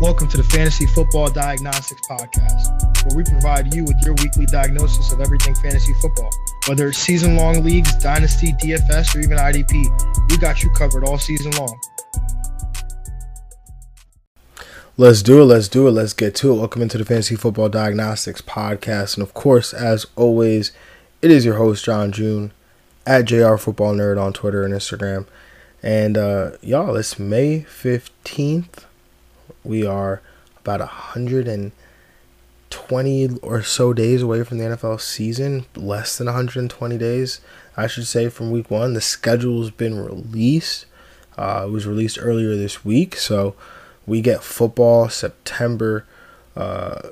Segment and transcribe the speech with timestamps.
[0.00, 5.12] Welcome to the Fantasy Football Diagnostics Podcast, where we provide you with your weekly diagnosis
[5.12, 6.30] of everything fantasy football.
[6.68, 11.18] Whether it's season long leagues, dynasty, DFS, or even IDP, we got you covered all
[11.18, 11.78] season long.
[14.96, 15.44] Let's do it.
[15.44, 15.90] Let's do it.
[15.90, 16.56] Let's get to it.
[16.56, 19.18] Welcome into the Fantasy Football Diagnostics Podcast.
[19.18, 20.72] And of course, as always,
[21.20, 22.52] it is your host, John June,
[23.06, 25.26] at JR Football Nerd on Twitter and Instagram.
[25.82, 28.84] And uh, y'all, it's May 15th
[29.64, 30.20] we are
[30.58, 37.40] about 120 or so days away from the NFL season, less than 120 days,
[37.76, 38.94] I should say, from week one.
[38.94, 40.86] The schedule's been released.
[41.36, 43.54] Uh, it was released earlier this week, so
[44.06, 46.04] we get football September.
[46.56, 47.10] Uh,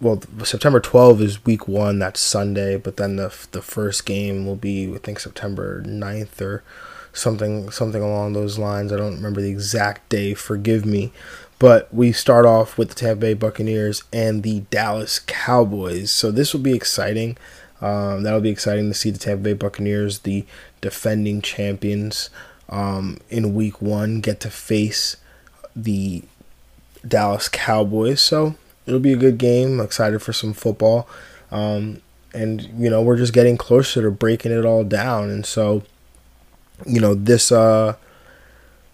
[0.00, 1.98] well, September 12 is week one.
[1.98, 6.62] That's Sunday, but then the the first game will be I think September 9th or
[7.12, 8.92] something something along those lines.
[8.92, 10.34] I don't remember the exact day.
[10.34, 11.12] Forgive me,
[11.60, 16.10] but we start off with the Tampa Bay Buccaneers and the Dallas Cowboys.
[16.10, 17.36] So this will be exciting.
[17.82, 20.46] Um, that'll be exciting to see the Tampa Bay Buccaneers, the
[20.80, 22.30] defending champions,
[22.70, 25.18] um, in week one, get to face
[25.76, 26.22] the
[27.06, 28.22] Dallas Cowboys.
[28.22, 28.54] So
[28.86, 29.80] it'll be a good game.
[29.80, 31.06] I'm excited for some football.
[31.50, 32.00] Um,
[32.32, 35.28] and, you know, we're just getting closer to breaking it all down.
[35.28, 35.82] And so,
[36.86, 37.52] you know, this.
[37.52, 37.96] Uh,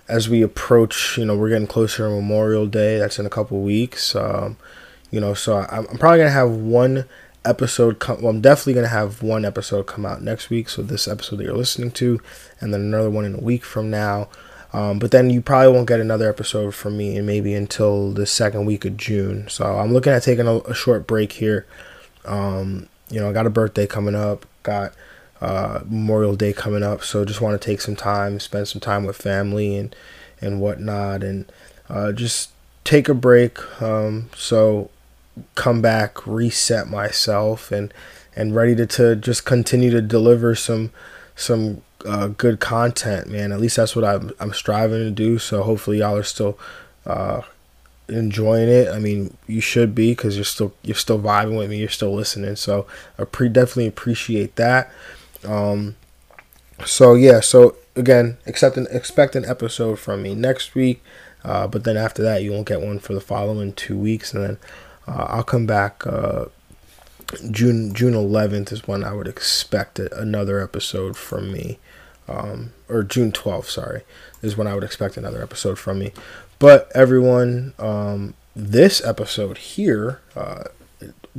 [0.09, 2.99] as we approach, you know, we're getting closer to Memorial Day.
[2.99, 4.15] That's in a couple weeks.
[4.15, 4.57] Um,
[5.11, 7.07] you know, so I'm, I'm probably gonna have one
[7.45, 7.99] episode.
[7.99, 10.69] Come, well, I'm definitely gonna have one episode come out next week.
[10.69, 12.21] So this episode that you're listening to,
[12.61, 14.29] and then another one in a week from now.
[14.73, 18.27] Um, but then you probably won't get another episode from me, and maybe until the
[18.27, 19.49] second week of June.
[19.49, 21.67] So I'm looking at taking a, a short break here.
[22.25, 24.45] Um, you know, I got a birthday coming up.
[24.63, 24.93] Got
[25.41, 29.05] uh, Memorial Day coming up, so just want to take some time, spend some time
[29.05, 29.95] with family and
[30.41, 31.51] and whatnot, and
[31.89, 32.51] uh, just
[32.85, 33.59] take a break.
[33.83, 34.91] Um, so
[35.55, 37.93] come back, reset myself, and
[38.35, 40.91] and ready to, to just continue to deliver some
[41.35, 43.53] some uh, good content, man.
[43.53, 45.39] At least that's what I'm I'm striving to do.
[45.39, 46.59] So hopefully y'all are still
[47.05, 47.43] uh,
[48.09, 48.89] enjoying it.
[48.89, 51.79] I mean, you should be because you're still you're still vibing with me.
[51.79, 52.57] You're still listening.
[52.57, 52.87] So
[53.19, 54.91] I pre definitely appreciate that.
[55.47, 55.97] Um,
[56.85, 61.03] so yeah, so again, expect an expect an episode from me next week.
[61.45, 64.43] Uh, but then after that, you won't get one for the following two weeks, and
[64.43, 64.59] then
[65.07, 66.07] uh, I'll come back.
[66.07, 66.47] Uh,
[67.51, 71.79] June June 11th is when I would expect another episode from me,
[72.29, 73.67] um, or June 12th.
[73.67, 74.03] Sorry,
[74.43, 76.13] is when I would expect another episode from me.
[76.59, 80.65] But everyone, um, this episode here uh,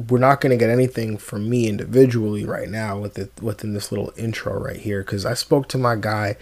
[0.10, 3.92] we're not going to get anything from me individually right now with it within this
[3.92, 6.38] little intro right here because I spoke to my guy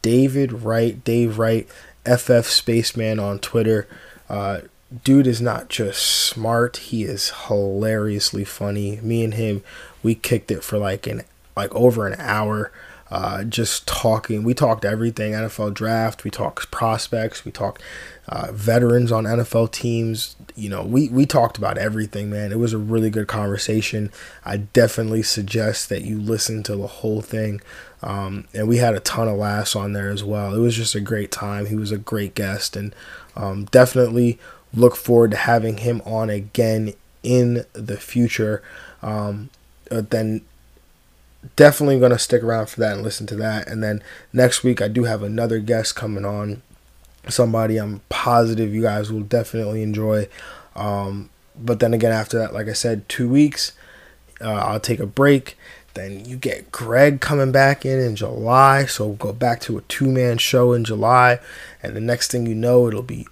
[0.00, 1.68] David Wright, Dave Wright,
[2.04, 3.86] FF Spaceman on Twitter.
[4.28, 4.62] Uh,
[5.02, 9.00] dude is not just smart; he is hilariously funny.
[9.02, 9.62] Me and him,
[10.02, 11.22] we kicked it for like an
[11.56, 12.72] like over an hour.
[13.14, 14.42] Uh, just talking.
[14.42, 16.24] We talked everything NFL draft.
[16.24, 17.44] We talked prospects.
[17.44, 17.80] We talked
[18.26, 20.34] uh, veterans on NFL teams.
[20.56, 22.50] You know, we, we talked about everything, man.
[22.50, 24.10] It was a really good conversation.
[24.44, 27.60] I definitely suggest that you listen to the whole thing.
[28.02, 30.52] Um, and we had a ton of laughs on there as well.
[30.52, 31.66] It was just a great time.
[31.66, 32.96] He was a great guest, and
[33.36, 34.40] um, definitely
[34.74, 38.60] look forward to having him on again in the future.
[39.02, 39.50] Um,
[39.88, 40.40] then
[41.56, 43.68] definitely going to stick around for that and listen to that.
[43.68, 46.62] And then next week, I do have another guest coming on
[47.28, 50.28] somebody I'm positive you guys will definitely enjoy.
[50.76, 53.72] Um, but then again, after that, like I said, two weeks,
[54.40, 55.56] uh, I'll take a break.
[55.94, 58.86] Then you get Greg coming back in in July.
[58.86, 61.38] So we'll go back to a two man show in July.
[61.82, 63.28] And the next thing you know, it'll be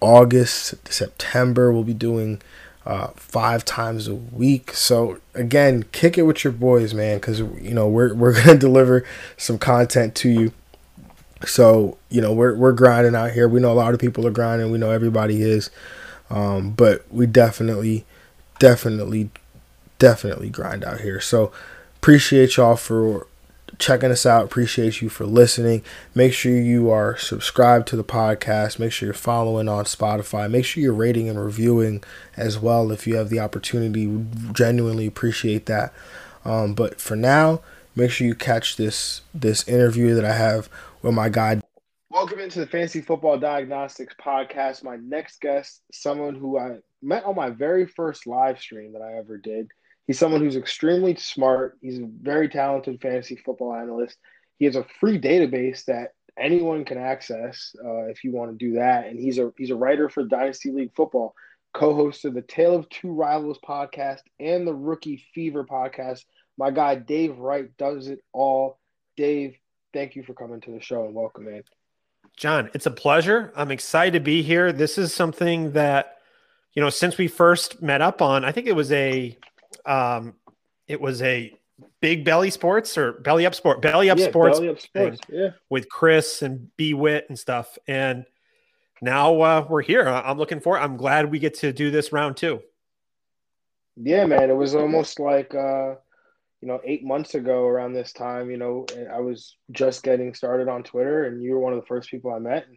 [0.00, 1.70] August, September.
[1.70, 2.40] We'll be doing
[2.88, 4.72] uh, five times a week.
[4.72, 9.04] So again, kick it with your boys, man, because you know we're we're gonna deliver
[9.36, 10.52] some content to you
[11.44, 13.48] so you know we're we're grinding out here.
[13.48, 14.72] We know a lot of people are grinding.
[14.72, 15.70] We know everybody is,
[16.30, 18.04] um, but we definitely,
[18.58, 19.30] definitely,
[19.98, 21.20] definitely grind out here.
[21.20, 21.52] So
[21.96, 23.27] appreciate y'all for
[23.78, 24.44] checking us out.
[24.44, 25.82] Appreciate you for listening.
[26.14, 28.78] Make sure you are subscribed to the podcast.
[28.78, 30.50] Make sure you're following on Spotify.
[30.50, 32.02] Make sure you're rating and reviewing
[32.36, 34.06] as well if you have the opportunity.
[34.06, 35.92] We genuinely appreciate that.
[36.44, 37.60] Um, but for now,
[37.94, 40.68] make sure you catch this this interview that I have
[41.02, 41.60] with my guy.
[42.10, 44.82] Welcome into the Fantasy Football Diagnostics Podcast.
[44.82, 49.18] My next guest, someone who I met on my very first live stream that I
[49.18, 49.68] ever did.
[50.08, 51.78] He's someone who's extremely smart.
[51.80, 54.16] He's a very talented fantasy football analyst.
[54.58, 58.76] He has a free database that anyone can access uh, if you want to do
[58.76, 59.06] that.
[59.06, 61.34] And he's a he's a writer for Dynasty League Football,
[61.74, 66.24] co-host of the Tale of Two Rivals podcast and the Rookie Fever podcast.
[66.56, 68.78] My guy Dave Wright does it all.
[69.16, 69.56] Dave,
[69.92, 71.64] thank you for coming to the show and welcome, man.
[72.34, 73.52] John, it's a pleasure.
[73.54, 74.72] I'm excited to be here.
[74.72, 76.16] This is something that,
[76.72, 79.36] you know, since we first met up on, I think it was a,
[79.86, 80.34] um,
[80.86, 81.54] it was a
[82.00, 85.18] big belly sports or belly up sport, belly up yeah, sports, belly up sports.
[85.28, 87.78] yeah, with Chris and B Wit and stuff.
[87.86, 88.24] And
[89.00, 90.08] now uh, we're here.
[90.08, 90.78] I'm looking for.
[90.78, 92.60] I'm glad we get to do this round two.
[93.96, 94.50] Yeah, man.
[94.50, 95.54] It was almost like.
[95.54, 95.94] uh
[96.60, 98.84] you know, eight months ago around this time, you know,
[99.14, 102.32] I was just getting started on Twitter, and you were one of the first people
[102.32, 102.66] I met.
[102.66, 102.76] And,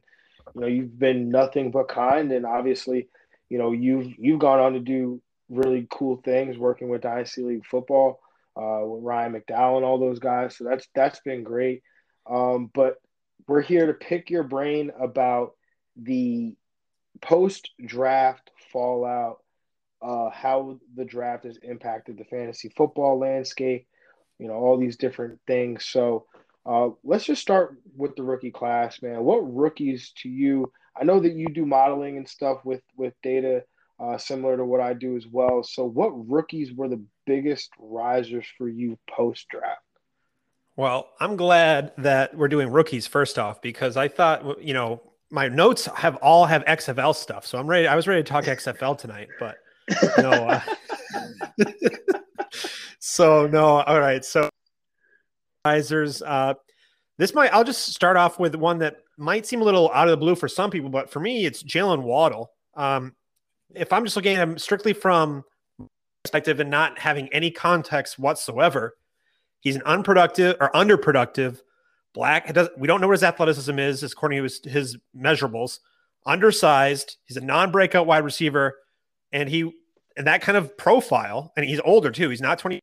[0.53, 3.07] you know, you've been nothing but kind, and obviously,
[3.49, 5.19] you know, you've you've gone on to do
[5.51, 8.19] really cool things, working with Dynasty League football,
[8.55, 10.57] uh, with Ryan McDowell and all those guys.
[10.57, 11.83] So that's that's been great.
[12.29, 12.95] Um, but
[13.47, 15.53] we're here to pick your brain about
[15.95, 16.55] the
[17.21, 19.41] post draft fallout
[20.01, 23.87] uh, how the draft has impacted the fantasy football landscape,
[24.39, 25.85] you know, all these different things.
[25.85, 26.25] So
[26.65, 29.23] uh, let's just start with the rookie class, man.
[29.23, 30.71] What rookies to you?
[30.99, 33.63] I know that you do modeling and stuff with with data
[34.01, 35.63] uh, similar to what I do as well.
[35.63, 39.81] So what rookies were the biggest risers for you post draft?
[40.75, 45.47] Well, I'm glad that we're doing rookies first off because I thought you know my
[45.47, 47.87] notes have all have XFL stuff, so I'm ready.
[47.87, 49.57] I was ready to talk XFL tonight, but
[50.17, 50.31] no.
[50.31, 50.61] Uh,
[52.99, 53.81] so no.
[53.81, 54.25] All right.
[54.25, 54.49] So
[55.65, 56.21] risers.
[56.21, 56.55] Uh,
[57.17, 57.53] this might.
[57.53, 60.35] I'll just start off with one that might seem a little out of the blue
[60.35, 62.51] for some people, but for me, it's Jaylen Waddle.
[62.75, 63.13] Um,
[63.75, 65.43] if I'm just looking at him strictly from
[66.23, 68.95] perspective and not having any context whatsoever,
[69.59, 71.61] he's an unproductive or underproductive
[72.13, 72.51] black.
[72.77, 75.79] we don't know what his athleticism is, according to his, his measurables.
[76.25, 77.17] Undersized.
[77.25, 78.77] He's a non-breakout wide receiver,
[79.31, 79.71] and he
[80.17, 82.29] and that kind of profile, and he's older too.
[82.29, 82.79] He's not 20,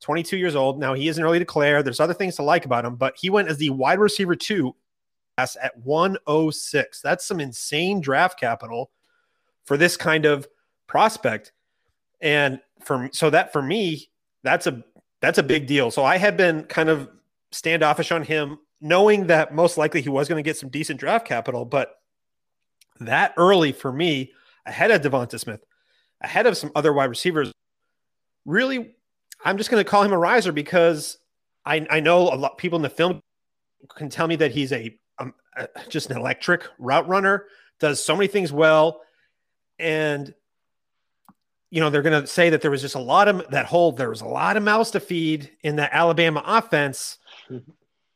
[0.00, 0.78] 22 years old.
[0.78, 1.82] Now he isn't early declare.
[1.82, 4.76] There's other things to like about him, but he went as the wide receiver two
[5.38, 7.00] at 106.
[7.00, 8.90] That's some insane draft capital
[9.64, 10.46] for this kind of
[10.86, 11.52] prospect.
[12.20, 14.10] And for so that for me,
[14.42, 14.82] that's a
[15.20, 15.90] that's a big deal.
[15.90, 17.08] So I had been kind of
[17.52, 21.26] standoffish on him, knowing that most likely he was going to get some decent draft
[21.26, 21.96] capital, but
[23.00, 24.32] that early for me,
[24.66, 25.64] ahead of Devonta Smith,
[26.20, 27.52] ahead of some other wide receivers.
[28.44, 28.94] Really,
[29.44, 31.18] I'm just going to call him a riser because
[31.64, 33.20] I, I know a lot of people in the film
[33.96, 35.34] can tell me that he's a, um,
[35.88, 37.46] just an electric route runner,
[37.78, 39.02] does so many things well,
[39.82, 40.32] and
[41.70, 43.92] you know they're going to say that there was just a lot of that whole
[43.92, 47.18] there was a lot of mouths to feed in the Alabama offense.
[47.50, 47.70] Mm-hmm.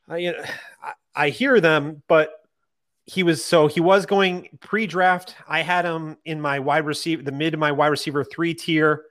[0.09, 0.45] I, you know,
[0.83, 2.31] I, I hear them, but
[3.07, 5.35] he was so he was going pre-draft.
[5.49, 9.05] I had him in my wide receiver, the mid of my wide receiver three tier,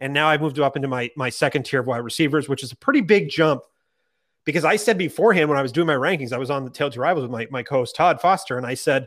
[0.00, 2.72] and now I've moved up into my my second tier of wide receivers, which is
[2.72, 3.62] a pretty big jump.
[4.44, 6.90] Because I said beforehand when I was doing my rankings, I was on the Tale
[6.90, 9.06] Two Rivals with my, my co-host Todd Foster, and I said,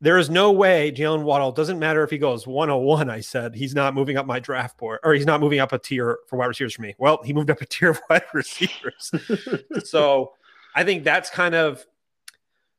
[0.00, 3.10] There is no way Jaylen Waddle doesn't matter if he goes 101.
[3.10, 5.78] I said he's not moving up my draft board, or he's not moving up a
[5.78, 6.94] tier for wide receivers for me.
[6.98, 9.10] Well, he moved up a tier of wide receivers.
[9.84, 10.34] so
[10.74, 11.84] I think that's kind of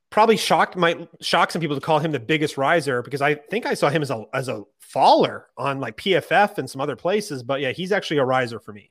[0.08, 3.66] probably shocked might shock some people to call him the biggest riser because I think
[3.66, 7.42] I saw him as a as a faller on like PFF and some other places,
[7.42, 8.90] but yeah, he's actually a riser for me.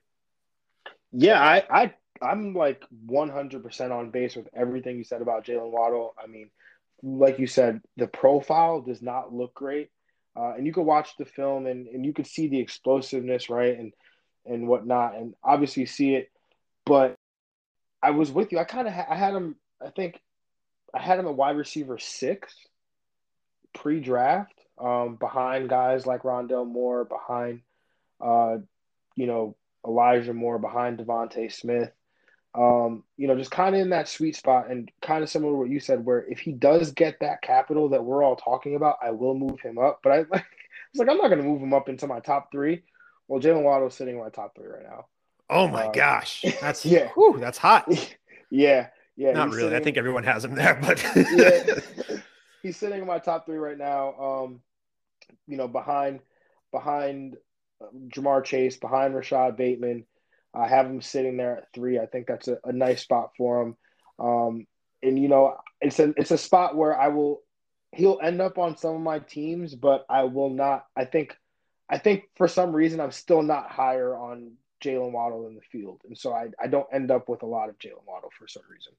[1.12, 6.14] Yeah, I, I I'm like 100% on base with everything you said about Jaylen Waddle.
[6.22, 6.50] I mean,
[7.04, 9.90] like you said, the profile does not look great,
[10.36, 13.78] uh, and you can watch the film and and you can see the explosiveness, right,
[13.78, 13.94] and
[14.46, 16.30] and whatnot, and obviously see it.
[16.86, 17.16] But
[18.02, 18.60] I was with you.
[18.60, 19.56] I kind of ha- I had him.
[19.86, 20.20] I think
[20.94, 22.54] I had him at wide receiver six
[23.74, 27.62] pre-draft, um, behind guys like Rondale Moore, behind,
[28.20, 28.58] uh,
[29.16, 31.92] you know, Elijah Moore, behind DeVonta Smith.
[32.56, 35.58] Um, you know, just kind of in that sweet spot, and kind of similar to
[35.58, 38.98] what you said, where if he does get that capital that we're all talking about,
[39.04, 40.00] I will move him up.
[40.04, 40.46] But I, like,
[40.92, 42.84] it's like I'm not going to move him up into my top three.
[43.28, 45.06] Well, Jaylen Waddle's sitting in my top three right now.
[45.50, 47.88] Oh my uh, gosh, that's yeah, whew, that's hot.
[48.52, 49.66] Yeah, yeah, not really.
[49.66, 52.18] Sitting, I think everyone has him there, but yeah,
[52.64, 54.16] he's sitting in my top three right now.
[54.16, 54.62] Um,
[55.46, 56.22] you know, behind
[56.72, 57.38] behind
[58.08, 60.06] Ja'Marr Chase, behind Rashod Bateman.
[60.54, 62.00] I have him sitting there at three.
[62.00, 63.78] I think that's a, a nice spot for him.
[64.20, 64.68] Um,
[65.02, 67.42] and you know, it's a it's a spot where I will
[67.92, 70.86] he'll end up on some of my teams, but I will not.
[70.96, 71.36] I think
[71.90, 74.54] I think for some reason I'm still not higher on
[74.84, 77.70] Jaylen Waddle in the field, and so I I don't end up with a lot
[77.70, 78.94] of Jaylen Waddle for some reason.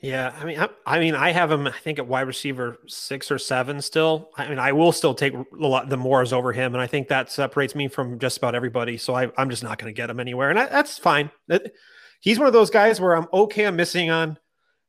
[0.00, 1.66] Yeah, I mean, I, I, mean, I have him.
[1.66, 4.30] I think at wide receiver six or seven still.
[4.36, 7.74] I mean, I will still take the Moores over him, and I think that separates
[7.74, 8.96] me from just about everybody.
[8.96, 11.32] So I, am just not going to get him anywhere, and I, that's fine.
[11.48, 11.72] That,
[12.20, 13.64] he's one of those guys where I'm okay.
[13.64, 14.38] I'm missing on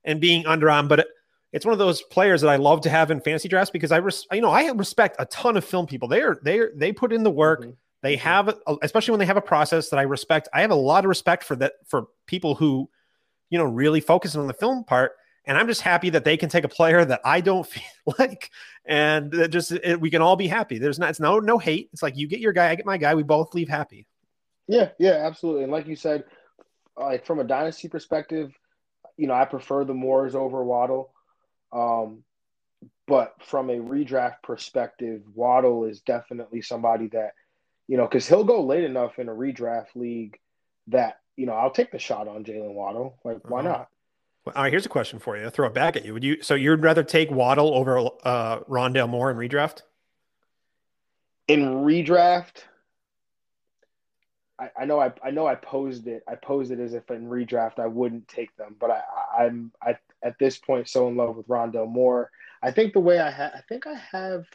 [0.03, 1.07] and being under on, but
[1.51, 3.97] it's one of those players that I love to have in fantasy drafts because I,
[3.97, 6.07] res, you know, I respect a ton of film people.
[6.07, 7.61] They are they are, they put in the work.
[7.61, 7.71] Mm-hmm.
[8.03, 8.27] They mm-hmm.
[8.27, 10.49] have, especially when they have a process that I respect.
[10.53, 12.89] I have a lot of respect for that for people who
[13.49, 15.13] you know, really focusing on the film part.
[15.45, 18.51] And I'm just happy that they can take a player that I don't feel like,
[18.85, 20.77] and that just it, we can all be happy.
[20.77, 21.89] There's not, it's no, no hate.
[21.93, 23.15] It's like you get your guy, I get my guy.
[23.15, 24.05] We both leave happy.
[24.67, 25.63] Yeah, yeah, absolutely.
[25.63, 26.25] And like you said,
[26.95, 28.53] like from a dynasty perspective,
[29.17, 31.11] you know, I prefer the Moores over Waddle.
[31.71, 32.23] Um,
[33.07, 37.33] but from a redraft perspective, Waddle is definitely somebody that,
[37.87, 40.37] you know, because he'll go late enough in a redraft league
[40.87, 43.17] that you know, I'll take the shot on Jaylen Waddle.
[43.23, 43.69] Like, why uh-huh.
[43.69, 43.89] not?
[44.43, 45.45] Well, all right, here's a question for you.
[45.45, 46.13] I'll throw it back at you.
[46.13, 46.41] Would you?
[46.41, 49.83] So you'd rather take Waddle over uh, Rondale Moore in redraft?
[51.47, 52.63] In redraft,
[54.59, 56.23] I, I, know I, I know I posed it.
[56.27, 59.01] I posed it as if in redraft I wouldn't take them, but I,
[59.39, 62.29] I'm I at this point so in love with Rondale Moore.
[62.61, 64.45] I think the way I have, I think I have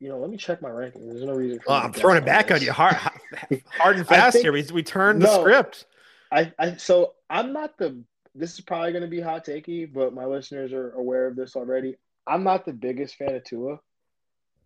[0.00, 1.08] you know, let me check my rankings.
[1.08, 1.60] There's no reason.
[1.66, 2.94] Oh, I'm throwing it back on you hard,
[3.78, 4.52] hard and fast think, here.
[4.52, 5.86] We we turned the no, script.
[6.32, 8.02] I, I so I'm not the
[8.34, 11.54] this is probably going to be hot takey, but my listeners are aware of this
[11.56, 11.96] already.
[12.26, 13.78] I'm not the biggest fan of Tua,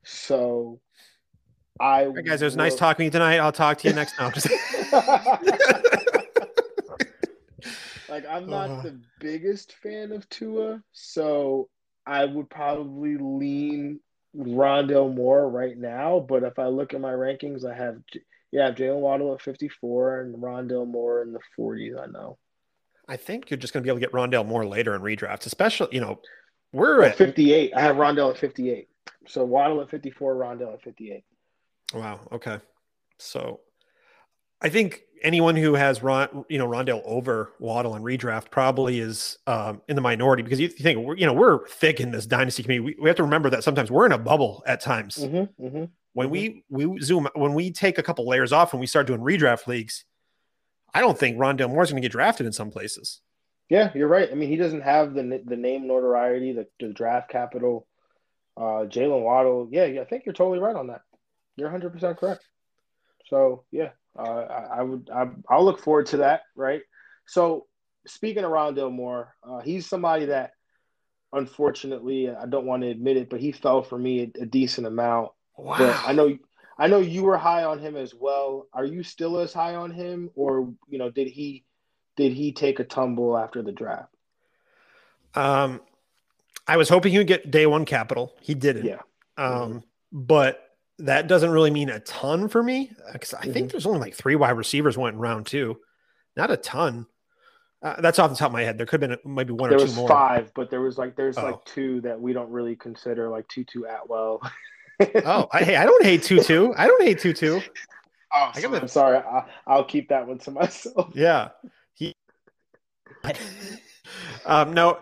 [0.04, 0.80] so
[1.80, 2.06] I.
[2.06, 2.64] Right, guys, it was will...
[2.64, 3.38] nice talking to you tonight.
[3.38, 4.32] I'll talk to you next time.
[8.08, 8.82] like I'm not uh.
[8.82, 11.68] the biggest fan of Tua, so
[12.06, 14.00] I would probably lean
[14.36, 17.96] Rondale Moore right now, but if I look at my rankings, I have
[18.50, 22.00] yeah, Jaylen Waddle at 54 and Rondale Moore in the 40s.
[22.02, 22.38] I know.
[23.08, 25.46] I think you're just going to be able to get Rondale Moore later in redrafts,
[25.46, 26.20] especially, you know,
[26.72, 27.72] we're at 58.
[27.74, 28.88] I have Rondale at 58.
[29.26, 31.24] So Waddle at 54, Rondale at 58.
[31.94, 32.20] Wow.
[32.32, 32.60] Okay.
[33.18, 33.60] So
[34.60, 39.38] I think anyone who has Ron, you know, Rondale over Waddle and redraft probably is
[39.46, 42.62] um, in the minority because you think we're, you know, we're thick in this dynasty
[42.62, 42.94] community.
[42.96, 45.16] We, we have to remember that sometimes we're in a bubble at times.
[45.16, 46.92] Mm-hmm, mm-hmm when we mm-hmm.
[46.92, 50.04] we zoom when we take a couple layers off and we start doing redraft leagues,
[50.94, 53.20] I don't think Rondale Moore's going to get drafted in some places.
[53.68, 54.30] Yeah, you're right.
[54.30, 57.86] I mean, he doesn't have the the name notoriety, the, the draft capital.
[58.56, 61.02] Uh, Jaylen Waddle, yeah, I think you're totally right on that.
[61.56, 62.44] You're 100 percent correct.
[63.26, 66.42] So yeah, uh, I, I, would I, will look forward to that.
[66.56, 66.82] Right.
[67.26, 67.66] So
[68.06, 70.52] speaking of Rondale Moore, uh, he's somebody that
[71.32, 74.86] unfortunately I don't want to admit it, but he fell for me a, a decent
[74.86, 75.30] amount.
[75.58, 75.78] Wow.
[75.78, 76.38] But I know
[76.78, 78.68] I know you were high on him as well.
[78.72, 81.64] Are you still as high on him or you know did he
[82.16, 84.14] did he take a tumble after the draft?
[85.34, 85.80] Um
[86.66, 88.34] I was hoping he would get day one capital.
[88.40, 88.86] He didn't.
[88.86, 89.00] Yeah.
[89.36, 89.78] Um mm-hmm.
[90.12, 90.64] but
[91.00, 93.52] that doesn't really mean a ton for me because I mm-hmm.
[93.52, 95.78] think there's only like three wide receivers went in round two.
[96.36, 97.06] Not a ton.
[97.80, 98.76] Uh, that's off the top of my head.
[98.76, 100.08] There could have been maybe one there or two more.
[100.08, 101.44] five, but there was like there's oh.
[101.44, 104.42] like two that we don't really consider like Tutu Atwell.
[105.24, 106.72] oh, I, hey, I don't hate Tutu.
[106.76, 107.60] I don't hate Tutu.
[108.34, 109.18] Oh, I am sorry.
[109.18, 111.12] I, will keep that one to myself.
[111.14, 111.48] Yeah.
[111.94, 112.14] He.
[114.46, 114.98] um, no,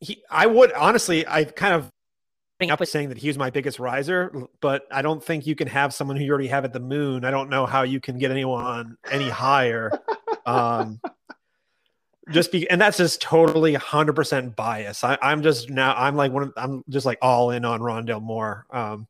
[0.00, 0.22] he.
[0.30, 1.26] I would honestly.
[1.26, 1.90] I kind of
[2.70, 5.68] up with saying that he was my biggest riser, but I don't think you can
[5.68, 7.24] have someone who you already have at the moon.
[7.24, 9.90] I don't know how you can get anyone any higher.
[10.46, 11.00] um,
[12.30, 15.04] just be and that's just totally 100% bias.
[15.04, 18.22] I, am just now i'm like one of, i'm just like all in on rondale
[18.22, 19.06] moore um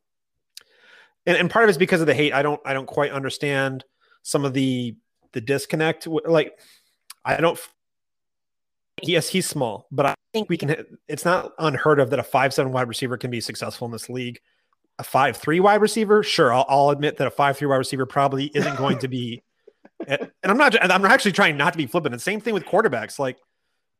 [1.26, 2.32] and, and part of it's because of the hate.
[2.32, 3.84] I don't i don't quite understand
[4.22, 4.96] some of the
[5.32, 6.06] the disconnect.
[6.06, 6.58] Like
[7.24, 7.58] i don't
[9.02, 10.76] yes he's small but i think we can
[11.08, 14.08] it's not unheard of that a five seven wide receiver can be successful in this
[14.08, 14.40] league.
[14.98, 16.22] A five three wide receiver?
[16.22, 19.42] Sure I'll, I'll admit that a five three wide receiver probably isn't going to be
[20.06, 20.90] and, I'm not.
[20.90, 22.14] I'm actually trying not to be flippant.
[22.14, 23.18] And same thing with quarterbacks.
[23.18, 23.38] Like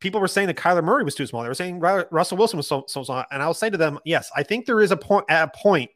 [0.00, 1.42] people were saying that Kyler Murray was too small.
[1.42, 3.24] They were saying Russell Wilson was so, so small.
[3.30, 5.90] And I'll say to them, yes, I think there is a point at a point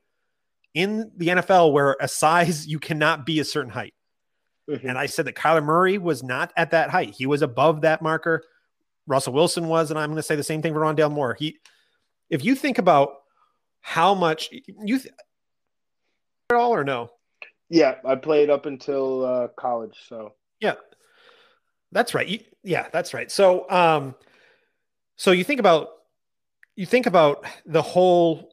[0.75, 3.95] in the NFL where a size you cannot be a certain height.
[4.69, 4.89] Mm-hmm.
[4.89, 7.11] And I said that Kyler Murray was not at that height.
[7.11, 8.43] He was above that marker.
[9.07, 11.35] Russell Wilson was, and I'm going to say the same thing for Rondale Moore.
[11.39, 11.59] He,
[12.29, 13.11] if you think about
[13.81, 15.15] how much you th-
[16.51, 17.11] at all or no,
[17.71, 19.97] yeah, I played up until uh, college.
[20.09, 20.75] So yeah,
[21.93, 22.27] that's right.
[22.27, 23.31] You, yeah, that's right.
[23.31, 24.15] So um,
[25.17, 25.89] so you think about
[26.77, 28.51] you think about the whole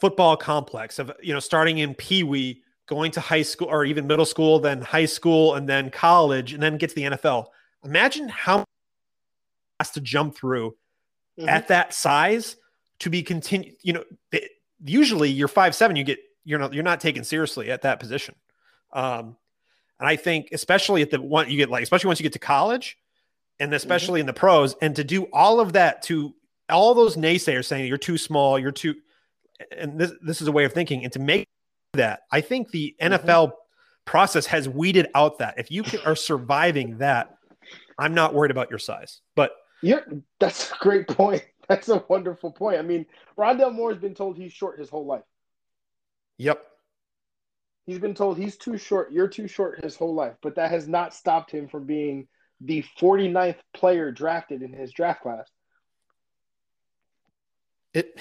[0.00, 4.06] football complex of you know starting in Pee Wee, going to high school or even
[4.06, 7.46] middle school, then high school, and then college, and then get to the NFL.
[7.84, 8.64] Imagine how
[9.80, 10.74] has to jump through
[11.38, 11.48] mm-hmm.
[11.48, 12.56] at that size
[13.00, 13.76] to be continued.
[13.82, 14.04] You know,
[14.84, 18.34] usually you're five seven, you get you're not you're not taken seriously at that position.
[18.92, 19.36] Um,
[19.98, 22.38] and I think especially at the one you get like especially once you get to
[22.38, 22.96] college,
[23.58, 23.76] and mm-hmm.
[23.76, 24.28] especially mm-hmm.
[24.28, 26.34] in the pros, and to do all of that to
[26.70, 28.94] all those naysayers saying you're too small, you're too,
[29.76, 31.48] and this this is a way of thinking, and to make
[31.94, 33.54] that, I think the NFL mm-hmm.
[34.04, 37.36] process has weeded out that if you can, are surviving that,
[37.98, 39.20] I'm not worried about your size.
[39.34, 40.00] But yeah,
[40.38, 41.44] that's a great point.
[41.68, 42.78] That's a wonderful point.
[42.78, 45.24] I mean, Rondale Moore has been told he's short his whole life.
[46.38, 46.64] Yep.
[47.86, 50.88] He's been told he's too short, you're too short his whole life, but that has
[50.88, 52.26] not stopped him from being
[52.60, 55.48] the 49th player drafted in his draft class.
[57.94, 58.18] It,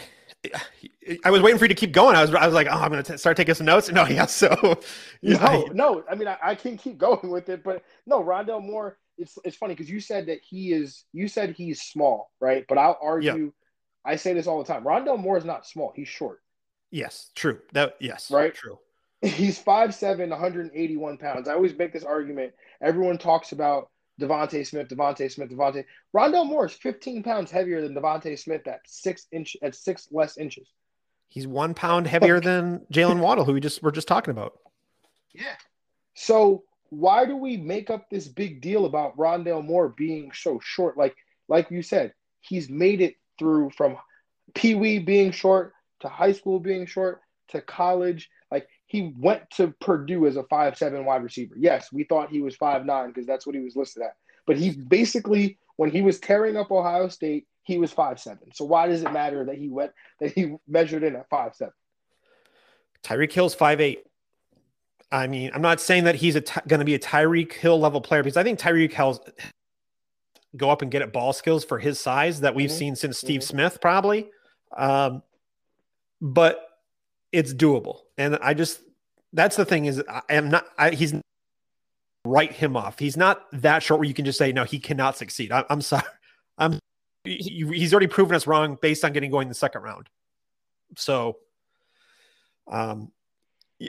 [1.23, 2.15] I was waiting for you to keep going.
[2.15, 3.91] I was, I was like, oh, I'm going to start taking some notes.
[3.91, 4.25] No, yeah.
[4.35, 4.79] So,
[5.21, 5.37] yeah.
[5.37, 6.03] no, no.
[6.09, 8.97] I mean, I, I, can keep going with it, but no, Rondale Moore.
[9.17, 11.05] It's it's funny because you said that he is.
[11.13, 12.65] You said he's small, right?
[12.67, 13.53] But I'll argue.
[14.03, 14.83] I say this all the time.
[14.83, 15.93] Rondale Moore is not small.
[15.95, 16.41] He's short.
[16.91, 17.59] Yes, true.
[17.73, 18.53] That yes, right.
[18.53, 18.79] True.
[19.21, 21.47] He's 5'7", 181 pounds.
[21.47, 22.53] I always make this argument.
[22.81, 23.89] Everyone talks about
[24.21, 25.83] DeVonta Smith, DeVonta Smith, DeVonta.
[26.15, 30.37] Rondale Moore is 15 pounds heavier than DeVonta Smith at six inch at six less
[30.37, 30.67] inches.
[31.27, 34.59] He's one pound heavier than Jaylen Waddle, who we just were just talking about.
[35.33, 35.55] Yeah.
[36.13, 40.97] So why do we make up this big deal about Rondale Moore being so short?
[40.97, 41.15] Like,
[41.47, 43.97] like you said, he's made it through from
[44.53, 45.73] Pee Wee being short
[46.05, 48.29] to high school being short to college.
[48.51, 51.55] Like he went to Purdue as a five seven wide receiver.
[51.57, 54.15] Yes, we thought he was five nine because that's what he was listed at.
[54.47, 58.53] But he basically, when he was tearing up Ohio State, he was five seven.
[58.53, 61.73] So why does it matter that he went that he measured in at five seven?
[63.03, 64.03] Tyreek Hill's five eight.
[65.11, 66.33] I mean, I'm not saying that he's
[66.67, 69.19] going to be a Tyreek Hill level player because I think Tyreek Hill's
[70.57, 72.77] go up and get at ball skills for his size that we've mm-hmm.
[72.77, 73.57] seen since Steve mm-hmm.
[73.57, 74.29] Smith probably.
[74.75, 75.21] Um,
[76.21, 76.67] but
[77.31, 78.01] it's doable.
[78.17, 78.81] And I just
[79.33, 81.13] that's the thing is I am not I, he's
[82.25, 82.99] write him off.
[82.99, 85.51] He's not that short where you can just say no, he cannot succeed.
[85.51, 86.03] I, am sorry.
[86.57, 86.79] I'm
[87.23, 90.09] he, he's already proven us wrong based on getting going the second round.
[90.97, 91.37] So,
[92.67, 93.11] um,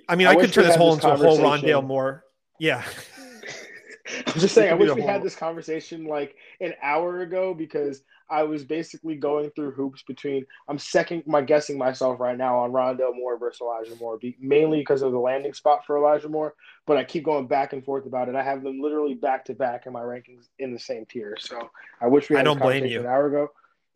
[0.08, 2.24] I mean, I, I could turn this whole into a whole Rondale Moore.
[2.58, 2.82] Yeah.
[4.26, 8.42] I'm just saying, I wish we had this conversation like an hour ago because I
[8.42, 10.46] was basically going through hoops between.
[10.68, 15.02] I'm second my guessing myself right now on Rondale Moore versus Elijah Moore, mainly because
[15.02, 16.54] of the landing spot for Elijah Moore.
[16.86, 18.34] But I keep going back and forth about it.
[18.34, 21.36] I have them literally back to back in my rankings in the same tier.
[21.38, 23.00] So I wish we had I don't blame you.
[23.00, 23.50] an hour ago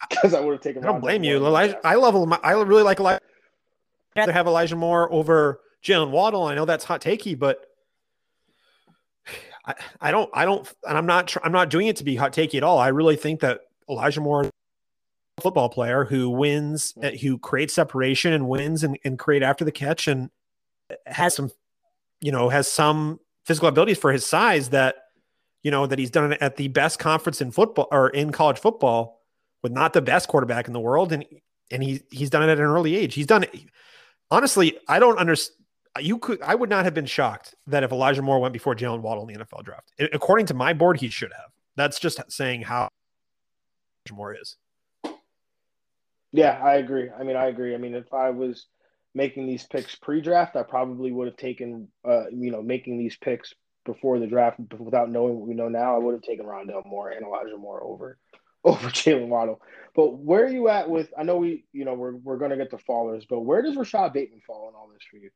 [0.08, 0.84] because I would have taken.
[0.84, 1.86] I don't Rondale blame Moore you, Elijah.
[1.86, 2.40] I love.
[2.42, 3.20] I really like Elijah.
[4.16, 6.44] I'd rather have Elijah Moore over Jaylen Waddle.
[6.44, 7.66] I know that's hot takey, but.
[9.62, 12.32] I, I don't I don't and I'm not I'm not doing it to be hot
[12.32, 12.78] takey at all.
[12.78, 13.60] I really think that
[13.90, 14.48] Elijah Moore,
[15.40, 19.72] football player who wins, uh, who creates separation and wins and, and create after the
[19.72, 20.30] catch and
[21.06, 21.50] has some,
[22.20, 24.96] you know, has some physical abilities for his size that,
[25.62, 28.58] you know, that he's done it at the best conference in football or in college
[28.58, 29.20] football
[29.62, 31.12] with not the best quarterback in the world.
[31.12, 31.24] And,
[31.70, 33.14] and he, he's done it at an early age.
[33.14, 33.54] He's done it.
[34.30, 35.56] Honestly, I don't understand.
[35.98, 39.00] You could, I would not have been shocked that if Elijah Moore went before Jaylen
[39.00, 39.92] Waddle in the NFL draft.
[40.12, 41.50] According to my board, he should have.
[41.76, 42.88] That's just saying how
[44.12, 44.56] Moore is.
[46.32, 47.10] Yeah, I agree.
[47.10, 47.74] I mean, I agree.
[47.74, 48.66] I mean, if I was
[49.14, 53.52] making these picks pre-draft, I probably would have taken, uh, you know, making these picks
[53.84, 55.96] before the draft without knowing what we know now.
[55.96, 58.18] I would have taken Rondale Moore and Elijah Moore over
[58.64, 59.60] over Jaylen Waddle.
[59.94, 61.12] But where are you at with?
[61.18, 63.76] I know we, you know, we're we're going to get the fallers, but where does
[63.76, 65.30] Rashod Bateman fall in all this for you?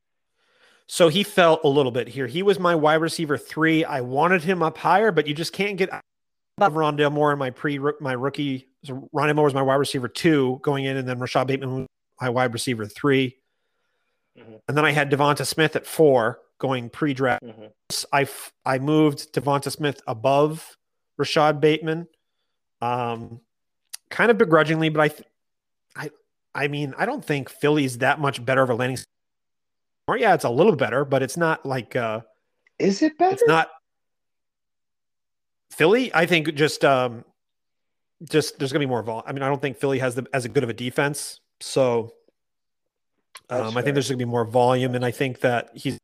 [0.87, 2.27] So he fell a little bit here.
[2.27, 3.85] He was my wide receiver three.
[3.85, 5.89] I wanted him up higher, but you just can't get
[6.57, 8.69] about Rondale Moore in my pre my rookie.
[8.85, 11.87] So Rondale Moore was my wide receiver two going in, and then Rashod Bateman was
[12.21, 13.37] my wide receiver 3
[14.39, 14.55] mm-hmm.
[14.69, 17.43] and then I had Devonta Smith at four going pre-draft.
[17.43, 17.67] Mm-hmm.
[18.13, 18.27] I
[18.65, 20.77] I moved Devonta Smith above
[21.17, 22.09] Rashod Bateman,
[22.81, 23.41] um,
[24.11, 25.29] kind of begrudgingly, but I, th-
[25.97, 26.11] I
[26.55, 28.99] I mean I don't think Philly's that much better of a landing.
[30.07, 31.97] Or yeah, it's a little better, but it's not like.
[31.97, 32.21] Uh,
[32.79, 33.35] Is it better?
[33.35, 33.71] It's not.
[35.75, 37.25] Philly, I think just um
[38.23, 39.23] just there's gonna be more vol.
[39.27, 41.41] I mean, I don't think Philly has the as a good of a defense.
[41.61, 42.13] So
[43.51, 45.99] um, I think there's gonna be more volume, and I think that he's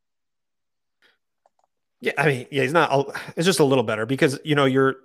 [2.01, 4.97] yeah, I mean, yeah, he's not it's just a little better because you know you're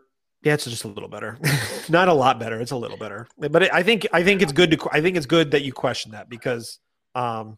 [0.43, 1.37] yeah, it's just a little better.
[1.89, 3.27] not a lot better, it's a little better.
[3.37, 5.73] But it, I think I think it's good to I think it's good that you
[5.73, 6.79] question that because
[7.13, 7.57] um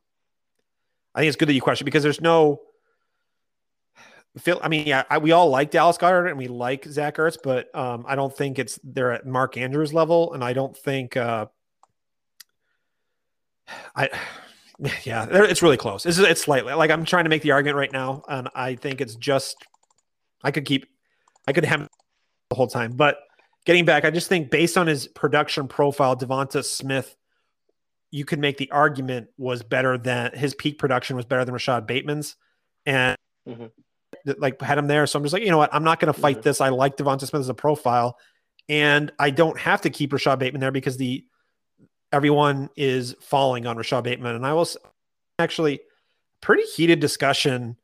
[1.14, 2.62] I think it's good that you question because there's no
[4.38, 7.38] Phil, I mean, yeah, I, we all like Dallas Goedert and we like Zach Ertz,
[7.42, 11.18] but um, I don't think it's they're at Mark Andrews level, and I don't think
[11.18, 11.48] uh,
[13.96, 14.10] I.
[15.04, 16.06] Yeah, it's really close.
[16.06, 19.02] It's, it's slightly like I'm trying to make the argument right now, and I think
[19.02, 19.58] it's just
[20.44, 20.86] I could keep,
[21.48, 21.88] I could have
[22.50, 22.92] the whole time.
[22.92, 23.18] But
[23.66, 27.16] getting back, I just think based on his production profile, Devonta Smith,
[28.12, 31.88] you could make the argument was better than his peak production was better than Rashod
[31.88, 32.36] Bateman's,
[32.86, 33.18] and
[33.50, 33.66] mm-hmm
[34.38, 35.08] like had him there.
[35.08, 35.74] So I'm just like, you know what?
[35.74, 36.62] I'm not going to fight this.
[36.62, 38.18] I like Devonta Smith as a profile,
[38.70, 41.26] and I don't have to keep Rashod Bateman there because the
[42.12, 44.36] everyone is falling on Rashod Bateman.
[44.36, 44.78] And I was
[45.40, 45.82] actually
[46.42, 47.78] pretty heated discussion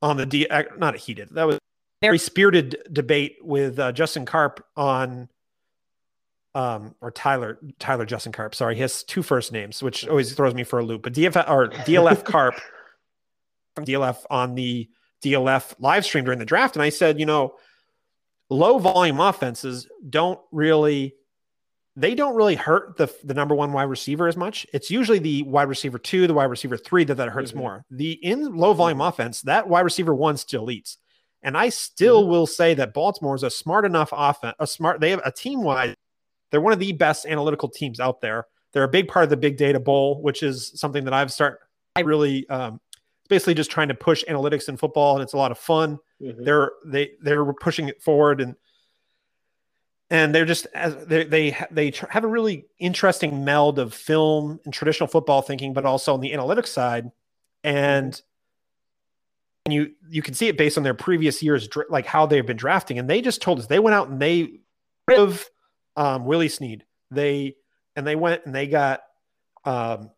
[0.00, 0.46] on the D.
[0.76, 1.30] Not a heated.
[1.30, 1.58] That was
[2.00, 5.28] very spirited debate with uh, Justin Carp on.
[6.54, 8.54] Um, or Tyler, Tyler Justin Carp.
[8.54, 11.00] Sorry, he has two first names, which always throws me for a loop.
[11.00, 12.56] But DF or DLF Carp
[13.74, 14.90] from DLF on the
[15.22, 17.54] DLF live stream during the draft, and I said, you know,
[18.50, 21.14] low volume offenses don't really
[21.94, 24.66] they don't really hurt the the number one wide receiver as much.
[24.72, 27.60] It's usually the wide receiver two, the wide receiver three that that hurts mm-hmm.
[27.60, 27.84] more.
[27.90, 29.08] The in low volume mm-hmm.
[29.08, 30.98] offense, that wide receiver one still eats.
[31.42, 32.30] And I still mm-hmm.
[32.30, 35.00] will say that Baltimore is a smart enough offense, a smart.
[35.00, 35.96] They have a team wide.
[36.50, 38.46] They're one of the best analytical teams out there.
[38.72, 41.58] They're a big part of the Big Data Bowl, which is something that I've started.
[41.96, 42.80] I really um,
[43.32, 45.98] basically just trying to push analytics in football, and it's a lot of fun.
[46.20, 46.44] Mm-hmm.
[46.44, 48.56] They're they they're pushing it forward, and
[50.10, 54.74] and they're just as they they they have a really interesting meld of film and
[54.74, 57.10] traditional football thinking, but also on the analytics side,
[57.64, 58.20] and
[59.64, 62.58] and you you can see it based on their previous years, like how they've been
[62.58, 64.60] drafting, and they just told us they went out and they
[65.16, 65.48] of
[65.96, 67.56] um, Willie Snead, they
[67.96, 69.00] and they went and they got
[69.64, 70.10] um,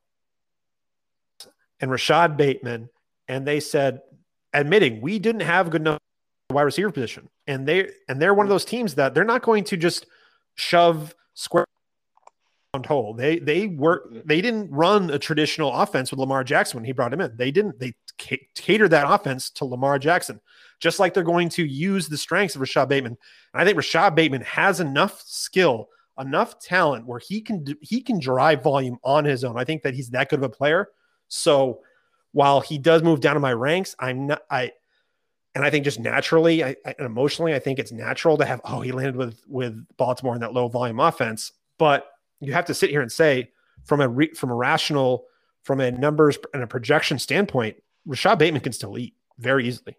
[1.78, 2.88] and Rashod Bateman
[3.28, 4.00] and they said,
[4.52, 5.98] admitting we didn't have good enough
[6.50, 9.64] wide receiver position, and they and they're one of those teams that they're not going
[9.64, 10.06] to just
[10.54, 11.64] shove square
[12.86, 13.14] hole.
[13.14, 14.08] They they work.
[14.24, 17.36] They didn't run a traditional offense with Lamar Jackson when he brought him in.
[17.36, 17.78] They didn't.
[17.78, 17.94] They
[18.54, 20.40] catered that offense to Lamar Jackson,
[20.80, 23.16] just like they're going to use the strengths of Rashod Bateman.
[23.52, 28.18] And I think Rashod Bateman has enough skill, enough talent where he can he can
[28.18, 29.58] drive volume on his own.
[29.58, 30.88] I think that he's that good of a player.
[31.28, 31.80] So
[32.34, 34.72] while he does move down in my ranks, I'm not I
[35.54, 38.80] and I think just naturally I, and emotionally, I think it's natural to have oh
[38.80, 41.52] he landed with with Baltimore in that low volume offense.
[41.78, 42.06] But
[42.40, 43.52] you have to sit here and say
[43.84, 45.26] from a re, from a rational
[45.62, 49.96] from a numbers and a projection standpoint, Rashod Bateman can still eat very easily.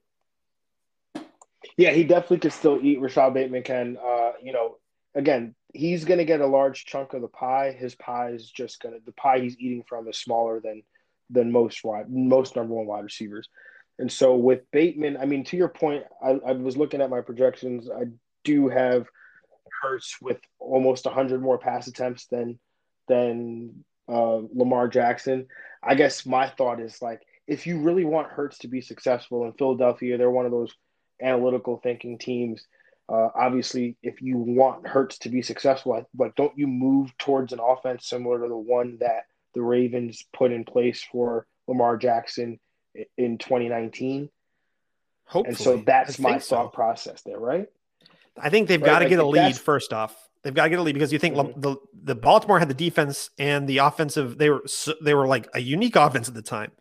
[1.78, 3.00] Yeah, he definitely could still eat.
[3.00, 3.98] Rashod Bateman can.
[3.98, 4.78] Uh, you know,
[5.16, 7.72] again, he's going to get a large chunk of the pie.
[7.72, 10.84] His pie is just going to the pie he's eating from is smaller than
[11.30, 13.50] than most wide, most number one wide receivers.
[13.98, 17.22] And so with Bateman, I mean, to your point, I, I was looking at my
[17.22, 17.90] projections.
[17.90, 18.06] I
[18.44, 19.08] do have
[19.82, 22.60] Hurts with almost 100 more pass attempts than
[23.08, 25.48] than uh, Lamar Jackson.
[25.84, 29.54] I guess my thought is like, if you really want Hurts to be successful in
[29.54, 30.74] Philadelphia, they're one of those
[31.22, 32.66] analytical thinking teams.
[33.08, 37.60] Uh, obviously, if you want Hurts to be successful, like don't you move towards an
[37.60, 42.60] offense similar to the one that the Ravens put in place for Lamar Jackson
[43.18, 44.30] in 2019.
[45.28, 45.50] Hopefully.
[45.50, 47.68] And so that's my thought process there, right?
[48.38, 48.88] I think they've right?
[48.88, 50.16] got to get a lead first off.
[50.44, 51.60] They've got to get a lead because you think mm-hmm.
[51.60, 54.38] the the Baltimore had the defense and the offensive.
[54.38, 54.64] They were
[55.02, 56.72] they were like a unique offense at the time,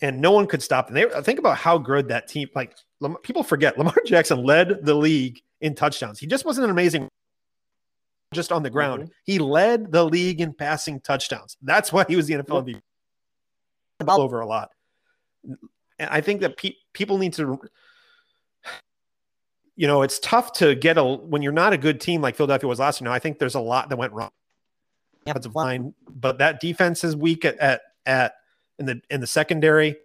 [0.00, 0.94] and no one could stop them.
[0.94, 2.48] They think about how good that team.
[2.54, 2.76] Like
[3.22, 6.20] people forget, Lamar Jackson led the league in touchdowns.
[6.20, 7.08] He just wasn't an amazing
[8.32, 9.02] just on the ground.
[9.02, 9.12] Mm-hmm.
[9.24, 11.56] He led the league in passing touchdowns.
[11.62, 12.80] That's why he was the NFL MVP.
[13.98, 14.70] The ball over a lot.
[15.44, 15.58] And
[16.10, 17.60] I think that pe- people need to,
[19.76, 22.68] you know, it's tough to get a when you're not a good team like Philadelphia
[22.68, 23.08] was last year.
[23.08, 24.30] Now I think there's a lot that went wrong.
[25.26, 28.34] Offensive line, but that defense is weak at, at at
[28.78, 29.96] in the in the secondary.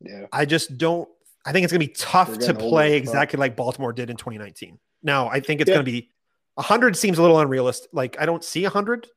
[0.00, 1.08] Yeah, I just don't.
[1.46, 4.78] I think it's going to be tough to play exactly like Baltimore did in 2019.
[5.04, 5.76] Now I think it's yeah.
[5.76, 6.10] going to be
[6.54, 7.90] 100 seems a little unrealistic.
[7.92, 9.08] Like I don't see 100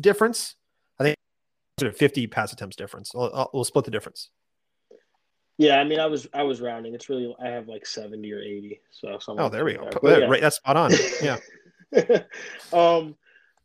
[0.00, 0.54] difference.
[0.98, 1.16] I think
[1.94, 3.12] 50 pass attempts difference.
[3.14, 4.30] I'll, I'll, we'll split the difference.
[5.58, 6.94] Yeah, I mean, I was I was rounding.
[6.94, 8.80] It's really I have like 70 or 80.
[8.90, 9.88] So oh, there we go.
[10.02, 10.20] There.
[10.20, 10.26] Yeah.
[10.26, 10.92] Right, that's spot on.
[11.22, 11.38] Yeah.
[12.72, 13.16] um,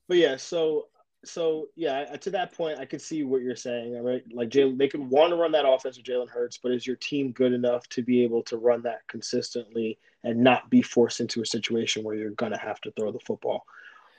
[0.08, 0.88] but yeah, so
[1.26, 4.02] so yeah, to that point, I could see what you're saying.
[4.02, 6.88] Right, like Jalen, they could want to run that offense with Jalen Hurts, but is
[6.88, 11.20] your team good enough to be able to run that consistently and not be forced
[11.20, 13.66] into a situation where you're gonna have to throw the football?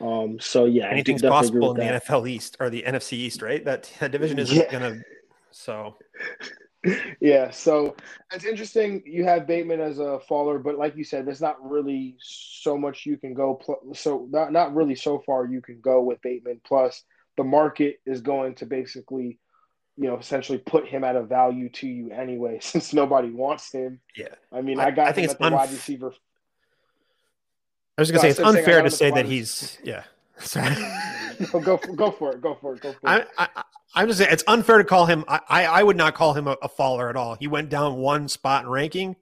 [0.01, 3.65] Um, so yeah, anything's possible in the NFL East or the NFC East, right?
[3.65, 4.71] That, that division isn't yeah.
[4.71, 5.01] gonna.
[5.53, 5.97] So
[7.21, 7.95] yeah, so
[8.33, 9.03] it's interesting.
[9.07, 13.07] You have Bateman as a faller, but like you said, there's not really so much
[13.07, 13.55] you can go.
[13.55, 16.61] Pl- so not not really so far you can go with Bateman.
[16.65, 17.05] Plus,
[17.37, 19.39] the market is going to basically,
[19.97, 24.01] you know, essentially put him at a value to you anyway, since nobody wants him.
[24.17, 26.15] Yeah, I mean, I, got I think it's the unf- wide receiver.
[27.99, 30.05] I was gonna No, say it's I unfair to say that he's yeah.
[30.39, 30.75] Sorry.
[31.53, 32.41] No, go for, go for it.
[32.41, 32.81] Go for it.
[32.81, 33.29] Go for it.
[33.39, 33.63] I, I,
[33.95, 35.25] I'm just saying it's unfair to call him.
[35.29, 37.35] I, I I would not call him a, a faller at all.
[37.35, 39.17] He went down one spot in ranking,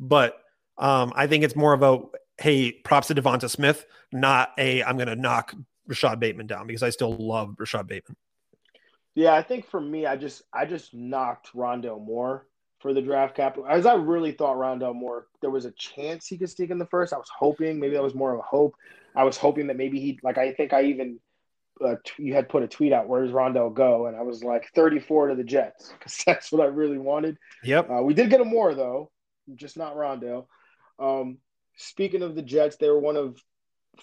[0.00, 0.36] but
[0.76, 2.00] um, I think it's more of a
[2.38, 5.54] hey, props to Devonta Smith, not a I'm going to knock
[5.86, 8.16] Rashod Bateman down because I still love Rashod Bateman.
[9.18, 12.46] Yeah, I think for me, I just I just knocked Rondale Moore
[12.78, 13.66] for the draft capital.
[13.68, 16.86] As I really thought Rondale Moore, there was a chance he could sneak in the
[16.86, 17.12] first.
[17.12, 18.76] I was hoping maybe that was more of a hope.
[19.16, 21.18] I was hoping that maybe he like I think I even
[21.84, 24.44] uh, t- you had put a tweet out where does Rondale go, and I was
[24.44, 27.38] like 34 to the Jets because that's what I really wanted.
[27.64, 27.90] Yep.
[27.90, 29.10] Uh, we did get a more though,
[29.56, 30.46] just not Rondale.
[31.00, 31.38] Um,
[31.76, 33.36] speaking of the Jets, they were one of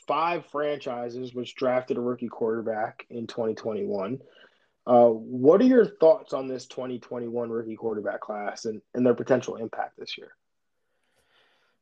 [0.09, 4.19] five franchises which drafted a rookie quarterback in 2021.
[4.87, 9.55] Uh, what are your thoughts on this 2021 rookie quarterback class and, and their potential
[9.55, 10.31] impact this year?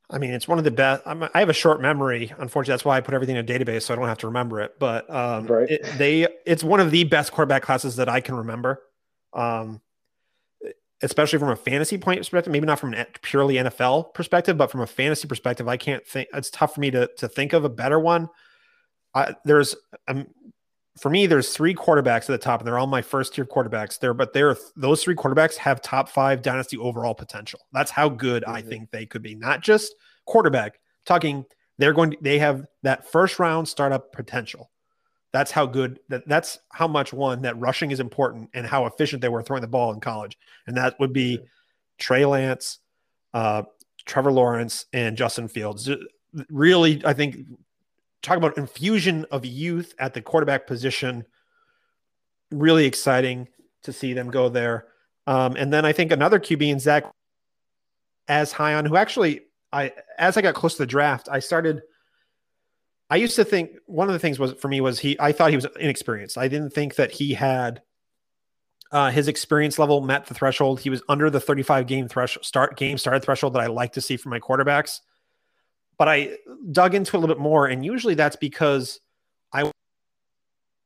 [0.10, 1.02] I mean, it's one of the best.
[1.06, 2.32] I'm, I have a short memory.
[2.38, 4.62] Unfortunately, that's why I put everything in a database so I don't have to remember
[4.62, 4.78] it.
[4.80, 5.70] But um, Right.
[5.70, 8.82] it, they, it's one of the best quarterback classes that I can remember.
[9.34, 9.82] Um,
[11.04, 14.82] especially from a fantasy point perspective, maybe not from an purely NFL perspective, but from
[14.82, 16.30] a fantasy perspective, I can't think.
[16.34, 18.30] It's tough for me to to think of a better one.
[19.14, 19.76] I, there's
[20.08, 20.28] um,
[21.00, 24.00] for me, there's three quarterbacks at the top, and they're all my first tier quarterbacks
[24.00, 24.14] there.
[24.14, 27.62] But they're those three quarterbacks have top five dynasty overall potential.
[27.72, 28.70] That's how good I Mhm.
[28.70, 29.36] think they could be.
[29.36, 30.80] Not just quarterback.
[31.06, 31.46] Talking,
[31.80, 32.12] they're going.
[32.12, 34.70] To, they have that first round startup potential.
[35.32, 36.00] That's how good.
[36.10, 39.62] That that's how much one that rushing is important and how efficient they were throwing
[39.62, 40.38] the ball in college.
[40.68, 41.40] And that would be
[41.98, 42.80] Trey Lance,
[43.34, 43.64] uh,
[44.06, 45.90] Trevor Lawrence, and Justin Fields.
[46.50, 47.38] Really, I think
[48.24, 51.26] talk about infusion of youth at the quarterback position.
[52.52, 53.50] Really exciting
[53.84, 54.88] to see them go there.
[55.28, 57.06] Um, and then I think another QB in Zach
[58.28, 61.82] as high on who actually I as I got close to the draft, I started
[63.10, 65.50] I used to think one of the things was for me was he I thought
[65.50, 66.38] he was inexperienced.
[66.38, 67.82] I didn't think that he had
[68.92, 70.80] uh, his experience level met the threshold.
[70.80, 74.02] He was under the 35 game threshold start game started threshold that I like to
[74.02, 75.00] see from my quarterbacks.
[75.98, 76.38] But I
[76.72, 79.00] dug into it a little bit more, and usually that's because
[79.52, 79.72] I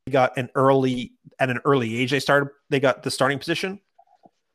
[0.10, 2.12] got an early at an early age.
[2.12, 3.80] They started they got the starting position.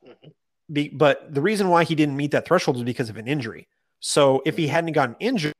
[0.06, 0.28] Mm-hmm.
[0.72, 3.68] Be, but the reason why he didn't meet that threshold is because of an injury.
[4.00, 4.72] So if he mm-hmm.
[4.72, 5.52] hadn't gotten injured,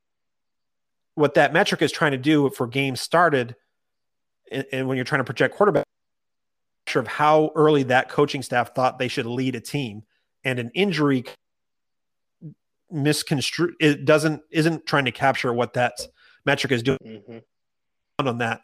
[1.15, 3.55] what that metric is trying to do for games started,
[4.51, 5.85] and, and when you're trying to project quarterback,
[6.95, 10.03] of how early that coaching staff thought they should lead a team,
[10.43, 11.23] and an injury
[12.91, 15.93] misconstrued it doesn't isn't trying to capture what that
[16.45, 18.27] metric is doing Mm-hmm.
[18.27, 18.61] on that.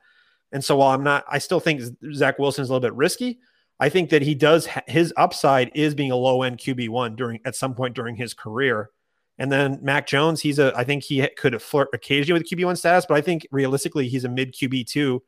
[0.52, 1.82] And so while I'm not, I still think
[2.14, 3.40] Zach Wilson is a little bit risky.
[3.80, 7.40] I think that he does his upside is being a low end QB one during
[7.46, 8.90] at some point during his career.
[9.38, 12.76] And then Mac Jones, he's a I think he could flirt occasionally with QB one
[12.76, 15.24] status, but I think realistically he's a mid QB two.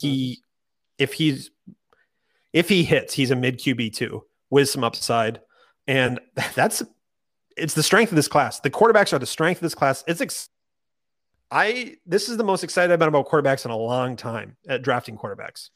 [0.00, 0.40] He
[0.98, 1.50] if he's
[2.52, 5.40] if he hits, he's a mid QB two with some upside,
[5.86, 6.18] and
[6.54, 6.82] that's
[7.56, 8.60] it's the strength of this class.
[8.60, 10.04] The quarterbacks are the strength of this class.
[10.06, 10.48] It's ex-
[11.50, 14.82] I this is the most excited I've been about quarterbacks in a long time at
[14.82, 15.70] drafting quarterbacks.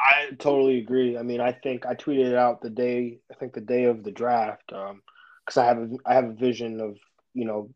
[0.00, 1.18] I totally agree.
[1.18, 4.02] I mean, I think I tweeted it out the day I think the day of
[4.02, 6.96] the draft because I have a, I have a vision of
[7.34, 7.70] you know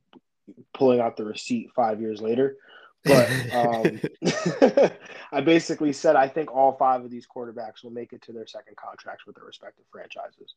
[0.73, 2.57] pulling out the receipt five years later.
[3.05, 4.01] But um,
[5.33, 8.47] I basically said I think all five of these quarterbacks will make it to their
[8.47, 10.55] second contracts with their respective franchises.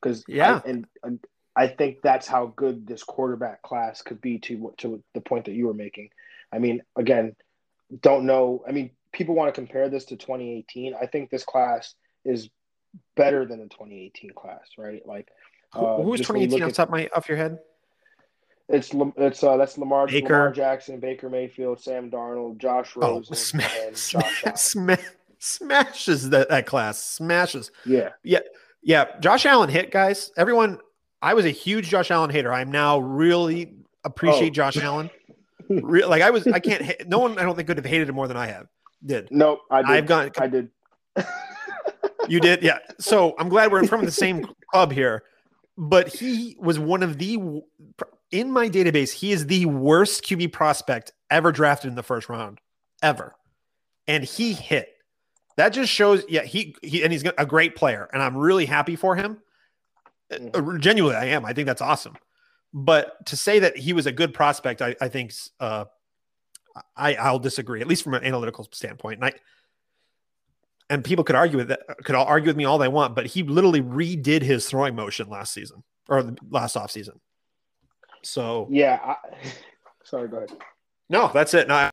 [0.00, 0.60] Because Yeah.
[0.64, 1.20] I, and, and
[1.56, 5.52] I think that's how good this quarterback class could be to to the point that
[5.54, 6.10] you were making.
[6.52, 7.36] I mean, again,
[8.00, 8.64] don't know.
[8.68, 10.94] I mean, people want to compare this to 2018.
[11.00, 12.48] I think this class is
[13.16, 15.04] better than the 2018 class, right?
[15.06, 15.28] Like,
[15.72, 17.38] uh, who was just when you 2018 look off at- top of my off your
[17.38, 17.58] head?
[18.68, 20.24] it's it's uh that's Lamar Baker.
[20.32, 24.42] Lamar Jackson, Baker Mayfield, Sam Darnold, Josh Oh, Rosen, sma- and Josh
[25.38, 27.02] smashes that, that class.
[27.02, 27.70] Smashes.
[27.84, 28.38] Yeah, Yeah,
[28.86, 30.30] Josh Allen hit, guys.
[30.36, 30.78] Everyone,
[31.22, 32.52] I was a huge Josh Allen hater.
[32.52, 34.54] I'm now really appreciate Oh.
[34.54, 35.10] Josh Allen.
[35.68, 36.84] Re- like I was, I can't.
[36.84, 38.66] Ha- no one, I don't think could have hated him more than I have.
[39.04, 39.90] Did no, I did.
[39.90, 40.30] I've gone?
[40.38, 40.70] I did.
[42.28, 42.78] You did, yeah.
[42.98, 45.24] So I'm glad we're from the same club here.
[45.76, 47.38] But he was one of the
[48.30, 49.12] in my database.
[49.12, 52.60] He is the worst QB prospect ever drafted in the first round,
[53.02, 53.34] ever,
[54.06, 54.93] and he hit.
[55.56, 58.96] That just shows, yeah, he, he and he's a great player, and I'm really happy
[58.96, 59.38] for him.
[60.32, 60.78] Mm-hmm.
[60.78, 61.44] Genuinely, I am.
[61.44, 62.16] I think that's awesome.
[62.72, 65.84] But to say that he was a good prospect, I, I think uh,
[66.96, 69.20] I I'll disagree, at least from an analytical standpoint.
[69.22, 69.32] And I
[70.90, 73.26] and people could argue with that, could all argue with me all they want, but
[73.26, 77.20] he literally redid his throwing motion last season or last off season.
[78.22, 79.16] So yeah, I,
[80.04, 80.50] sorry, go ahead.
[81.08, 81.68] No, that's it.
[81.68, 81.90] No, I,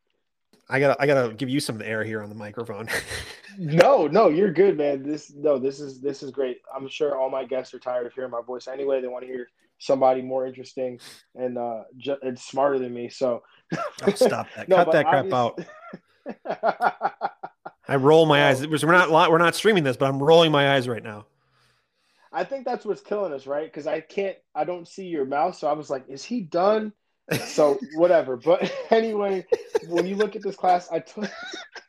[0.72, 2.88] I gotta I gotta give you some air here on the microphone.
[3.58, 5.04] no, no, you're good, man.
[5.04, 6.62] This no, this is this is great.
[6.74, 9.02] I'm sure all my guests are tired of hearing my voice anyway.
[9.02, 10.98] They want to hear somebody more interesting
[11.36, 13.10] and uh ju- and smarter than me.
[13.10, 13.44] So
[13.76, 14.68] oh, stop that.
[14.70, 15.60] no, Cut that crap out.
[17.90, 18.66] I roll my eyes.
[18.66, 21.26] We're not we're not streaming this, but I'm rolling my eyes right now.
[22.32, 23.66] I think that's what's killing us, right?
[23.66, 26.94] Because I can't, I don't see your mouth, so I was like, "Is he done?"
[27.39, 28.38] So whatever.
[28.38, 29.46] But anyway,
[29.88, 31.32] when you look at this class, I, to-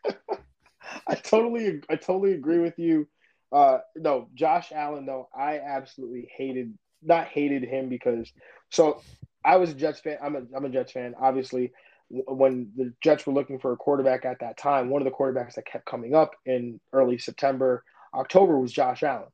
[1.06, 3.08] I totally, I totally agree with you.
[3.52, 8.32] Uh, no, Josh Allen, though, I absolutely hated not hated him because
[8.70, 9.02] so
[9.44, 10.18] I was a Jets fan.
[10.22, 11.14] I'm a I'm a Jets fan.
[11.20, 11.72] Obviously,
[12.08, 15.54] when the Jets were looking for a quarterback at that time, one of the quarterbacks
[15.54, 17.82] that kept coming up in early September,
[18.14, 19.28] October was Josh Allen,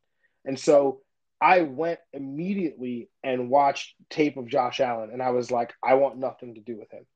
[0.45, 1.01] and so
[1.41, 6.19] I went immediately and watched tape of Josh Allen, and I was like, I want
[6.19, 7.07] nothing to do with him.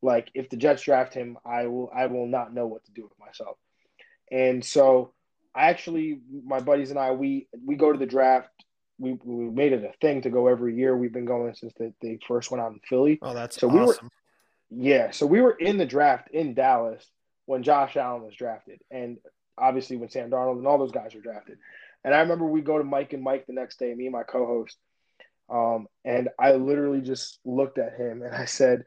[0.00, 3.02] Like, if the Jets draft him, I will I will not know what to do
[3.02, 3.56] with myself.
[4.30, 5.12] And so,
[5.54, 8.50] I actually, my buddies and I, we we go to the draft
[8.98, 10.96] we we made it a thing to go every year.
[10.96, 13.18] We've been going since they, they first went out in Philly.
[13.22, 13.78] Oh, that's so awesome.
[13.80, 13.96] we were
[14.70, 17.04] yeah, so we were in the draft in Dallas
[17.46, 19.18] when Josh Allen was drafted, and
[19.58, 21.58] obviously when Sam Darnold and all those guys were drafted.
[22.04, 24.24] And I remember we go to Mike and Mike the next day, me and my
[24.24, 24.76] co-host,
[25.48, 28.84] um, and I literally just looked at him and I said,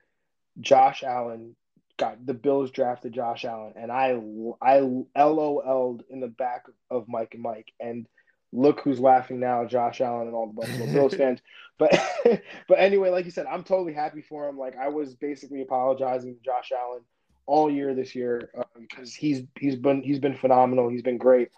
[0.60, 1.56] "Josh Allen
[1.98, 4.20] got the Bills drafted Josh Allen," and I
[4.62, 8.08] I LOL'd in the back of Mike and Mike, and
[8.52, 11.42] look who's laughing now, Josh Allen and all the Buffalo Bills fans.
[11.78, 12.00] But
[12.68, 14.58] but anyway, like you said, I'm totally happy for him.
[14.58, 17.02] Like I was basically apologizing to Josh Allen
[17.46, 18.50] all year this year
[18.80, 20.90] because um, he's he's been he's been phenomenal.
[20.90, 21.50] He's been great.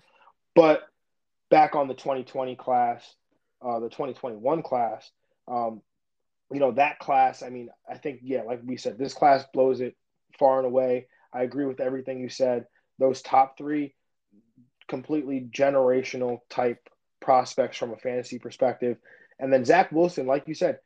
[0.55, 0.88] But
[1.49, 3.15] back on the 2020 class,
[3.61, 5.11] uh, the 2021 class,
[5.47, 5.81] um,
[6.51, 7.43] you know that class.
[7.43, 9.95] I mean, I think yeah, like we said, this class blows it
[10.37, 11.07] far and away.
[11.33, 12.65] I agree with everything you said.
[12.97, 13.93] Those top three
[14.87, 16.89] completely generational type
[17.21, 18.97] prospects from a fantasy perspective.
[19.39, 20.79] And then Zach Wilson, like you said,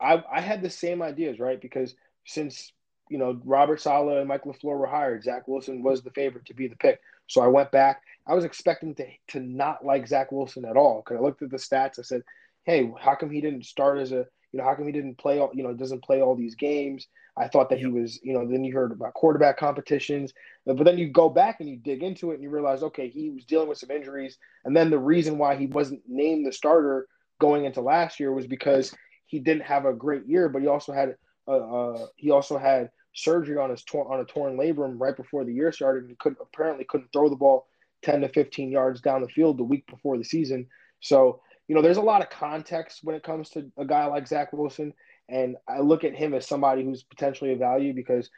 [0.00, 1.60] I, I had the same ideas, right?
[1.60, 2.72] Because since
[3.10, 6.54] you know Robert Saleh and Mike LaFleur were hired, Zach Wilson was the favorite to
[6.54, 7.00] be the pick.
[7.28, 8.02] So I went back.
[8.26, 11.50] I was expecting to to not like Zach Wilson at all because I looked at
[11.50, 11.98] the stats.
[11.98, 12.22] I said,
[12.64, 15.38] "Hey, how come he didn't start as a you know how come he didn't play
[15.38, 17.06] all you know doesn't play all these games?"
[17.36, 17.86] I thought that yep.
[17.86, 20.32] he was, you know, then you heard about quarterback competitions,
[20.66, 23.30] but then you go back and you dig into it and you realize, okay, he
[23.30, 24.36] was dealing with some injuries.
[24.64, 27.08] And then the reason why he wasn't named the starter
[27.40, 28.94] going into last year was because
[29.26, 31.16] he didn't have a great year, but he also had,
[31.48, 35.44] uh, uh he also had surgery on his torn on a torn labrum right before
[35.44, 36.02] the year started.
[36.02, 37.66] And he could apparently couldn't throw the ball
[38.02, 40.66] 10 to 15 yards down the field the week before the season.
[41.00, 44.26] So, you know, there's a lot of context when it comes to a guy like
[44.26, 44.92] Zach Wilson.
[45.28, 48.28] And I look at him as somebody who's potentially a value because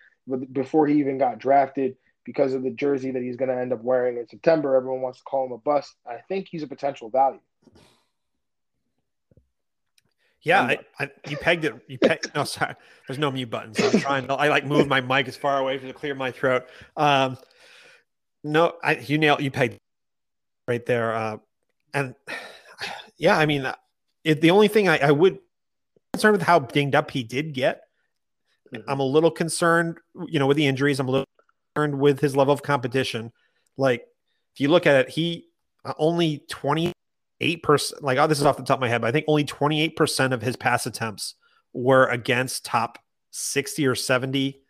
[0.52, 3.82] before he even got drafted, because of the jersey that he's going to end up
[3.82, 5.94] wearing in September, everyone wants to call him a bust.
[6.06, 7.40] I think he's a potential value.
[10.44, 11.74] Yeah, I, I, you pegged it.
[11.88, 12.35] You pegged.
[12.35, 12.74] no, sorry.
[13.09, 13.74] There's no mute button.
[13.74, 14.26] So I'm trying.
[14.28, 16.66] To, I like move my mic as far away to clear my throat.
[16.96, 17.38] Um,
[18.42, 19.40] no, I, you nailed.
[19.40, 19.78] You pegged
[20.68, 21.14] right there.
[21.14, 21.37] Uh,
[21.94, 22.14] and
[23.16, 23.74] yeah, I mean, uh,
[24.22, 25.38] it, the only thing I, I would
[26.12, 27.83] concerned with how dinged up he did get.
[28.72, 28.88] Mm-hmm.
[28.88, 31.00] I'm a little concerned, you know, with the injuries.
[31.00, 31.26] I'm a little
[31.74, 33.33] concerned with his level of competition.
[33.76, 34.07] Like,
[34.54, 35.46] if you look at it, he
[35.85, 36.92] uh, only 20
[37.40, 38.03] eight percent.
[38.03, 39.83] Like, oh, this is off the top of my head, but I think only twenty
[39.83, 41.35] eight percent of his pass attempts
[41.73, 42.99] were against top
[43.31, 44.62] sixty or seventy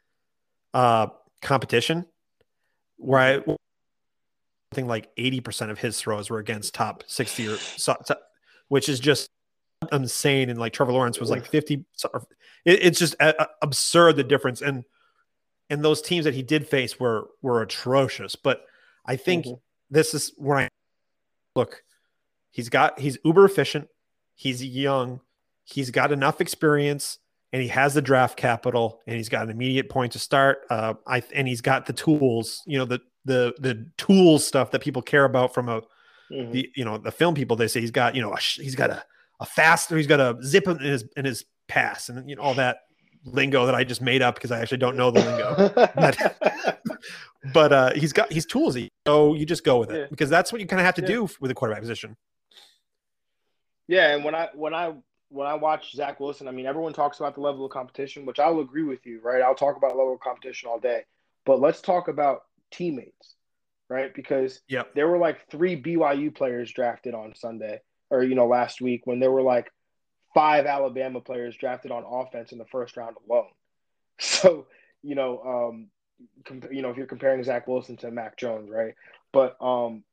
[0.72, 1.08] uh,
[1.42, 2.06] competition.
[2.96, 3.56] Where I
[4.74, 8.16] think like eighty percent of his throws were against top sixty or so, so,
[8.68, 9.30] which is just
[9.92, 10.50] insane.
[10.50, 11.84] And like Trevor Lawrence was like fifty.
[11.92, 12.08] So,
[12.64, 14.84] it, it's just a, a absurd the difference and.
[15.70, 18.66] And those teams that he did face were were atrocious, but
[19.06, 19.54] I think mm-hmm.
[19.90, 20.68] this is where I
[21.56, 21.82] look
[22.54, 23.88] he's got he's uber efficient
[24.34, 25.20] he's young
[25.64, 27.18] he's got enough experience
[27.52, 30.94] and he has the draft capital and he's got an immediate point to start uh
[31.06, 35.02] I and he's got the tools you know the the the tool stuff that people
[35.02, 35.82] care about from a
[36.30, 36.52] mm-hmm.
[36.52, 38.90] the you know the film people they say he's got you know a, he's got
[38.90, 39.04] a
[39.40, 39.96] a faster.
[39.96, 42.78] He's got a zip in his in his pass, and you know all that
[43.24, 45.90] lingo that I just made up because I actually don't know the lingo.
[45.94, 46.80] but,
[47.52, 50.06] but uh, he's got he's toolsy, so you just go with it Yeah.
[50.10, 51.08] because that's what you kind of have to Yeah.
[51.08, 52.16] do with a quarterback position.
[53.88, 54.94] Yeah, and when I when I
[55.28, 58.38] when I watch Zach Wilson, I mean everyone talks about the level of competition, which
[58.38, 59.42] I'll agree with you, right?
[59.42, 61.02] I'll talk about level of competition all day.
[61.44, 63.34] But let's talk about teammates,
[63.88, 64.14] right?
[64.14, 64.94] Because Yep.
[64.94, 67.80] there were like three BYU players drafted on Sunday
[68.10, 69.70] or you know last week when there were like
[70.34, 73.48] five Alabama players drafted on offense in the first round alone.
[74.20, 74.66] So,
[75.02, 75.88] you know, um
[76.46, 78.94] comp- you know, if you're comparing Zach Wilson to Mac Jones, right?
[79.32, 80.04] But um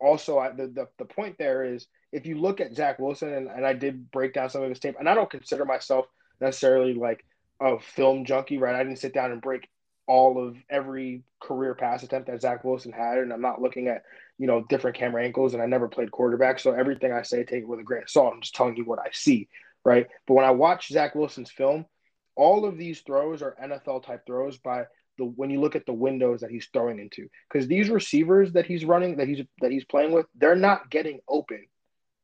[0.00, 3.48] also I, the, the the point there is if you look at Zach Wilson and,
[3.48, 6.06] and I did break down some of his tape, and I don't consider myself
[6.40, 7.24] necessarily like
[7.60, 8.74] a film junkie, right?
[8.74, 9.68] I didn't sit down and break
[10.06, 14.02] all of every career pass attempt that Zach Wilson had, and I'm not looking at
[14.38, 17.62] you know different camera angles, and I never played quarterback, so everything I say take
[17.62, 18.32] it with a grain of salt.
[18.34, 19.48] I'm just telling you what I see,
[19.84, 20.06] right?
[20.26, 21.86] But when I watch Zach Wilson's film,
[22.34, 24.84] all of these throws are NFL type throws by
[25.20, 28.66] the when you look at the windows that he's throwing into, because these receivers that
[28.66, 31.66] he's running, that he's that he's playing with, they're not getting open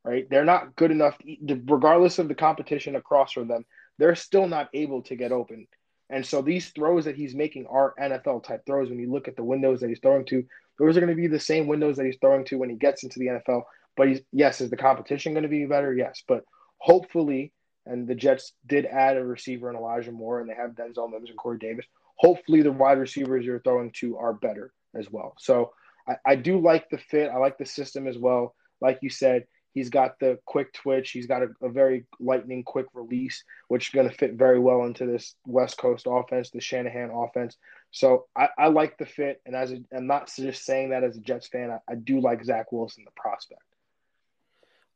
[0.06, 0.30] right?
[0.30, 1.18] They're not good enough,
[1.66, 3.64] regardless of the competition across from them.
[3.98, 5.66] They're still not able to get open.
[6.08, 8.88] And so these throws that he's making are NFL type throws.
[8.88, 10.44] When you look at the windows that he's throwing to,
[10.78, 13.02] those are going to be the same windows that he's throwing to when he gets
[13.02, 13.62] into the NFL.
[13.96, 15.92] But he's yes, is the competition going to be better?
[15.92, 16.44] Yes, but
[16.78, 17.52] hopefully,
[17.84, 21.30] and the Jets did add a receiver in Elijah Moore, and they have Denzel Mims
[21.30, 21.86] and Corey Davis.
[22.16, 25.34] Hopefully, the wide receivers you're throwing to are better as well.
[25.38, 25.72] So
[26.08, 27.30] I, I do like the fit.
[27.30, 28.54] I like the system as well.
[28.80, 29.46] Like you said,
[29.76, 31.10] He's got the quick twitch.
[31.10, 34.84] He's got a, a very lightning quick release, which is going to fit very well
[34.84, 37.58] into this West Coast offense, the Shanahan offense.
[37.90, 41.18] So I, I like the fit, and as a, I'm not just saying that as
[41.18, 43.60] a Jets fan, I, I do like Zach Wilson, the prospect.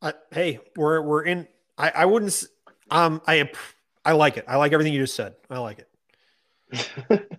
[0.01, 1.47] Uh, hey, we're we're in.
[1.77, 2.43] I I wouldn't.
[2.89, 3.51] Um, I
[4.03, 4.45] I like it.
[4.47, 5.35] I like everything you just said.
[5.47, 5.90] I like it.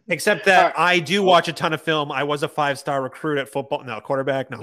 [0.09, 0.97] Except that right.
[0.97, 2.13] I do watch a ton of film.
[2.13, 3.83] I was a five star recruit at football.
[3.85, 4.51] No, quarterback.
[4.51, 4.59] No,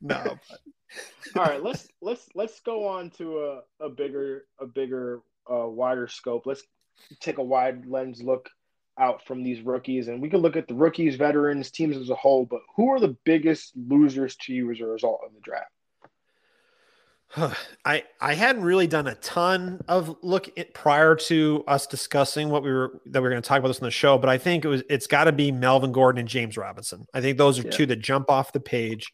[0.00, 0.38] no.
[1.36, 5.20] All right, let's let's let's go on to a, a bigger a bigger
[5.50, 6.46] uh, wider scope.
[6.46, 6.62] Let's
[7.20, 8.48] take a wide lens look
[8.98, 12.14] out from these rookies, and we can look at the rookies, veterans, teams as a
[12.14, 12.46] whole.
[12.46, 15.70] But who are the biggest losers to you as a result of the draft?
[17.84, 22.62] I I hadn't really done a ton of look at, prior to us discussing what
[22.62, 24.38] we were that we are going to talk about this on the show, but I
[24.38, 27.06] think it was it's got to be Melvin Gordon and James Robinson.
[27.14, 27.70] I think those are Yeah.
[27.70, 29.12] two that jump off the page.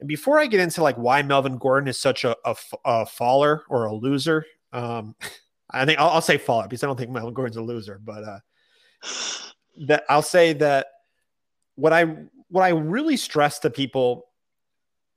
[0.00, 3.62] And before I get into like why Melvin Gordon is such a, a, a faller
[3.68, 5.14] or a loser, um,
[5.70, 8.24] I think I'll, I'll say faller because I don't think Melvin Gordon's a loser, but
[8.24, 8.38] uh,
[9.86, 10.86] that I'll say that
[11.74, 12.04] what I
[12.48, 14.27] what I really stress to people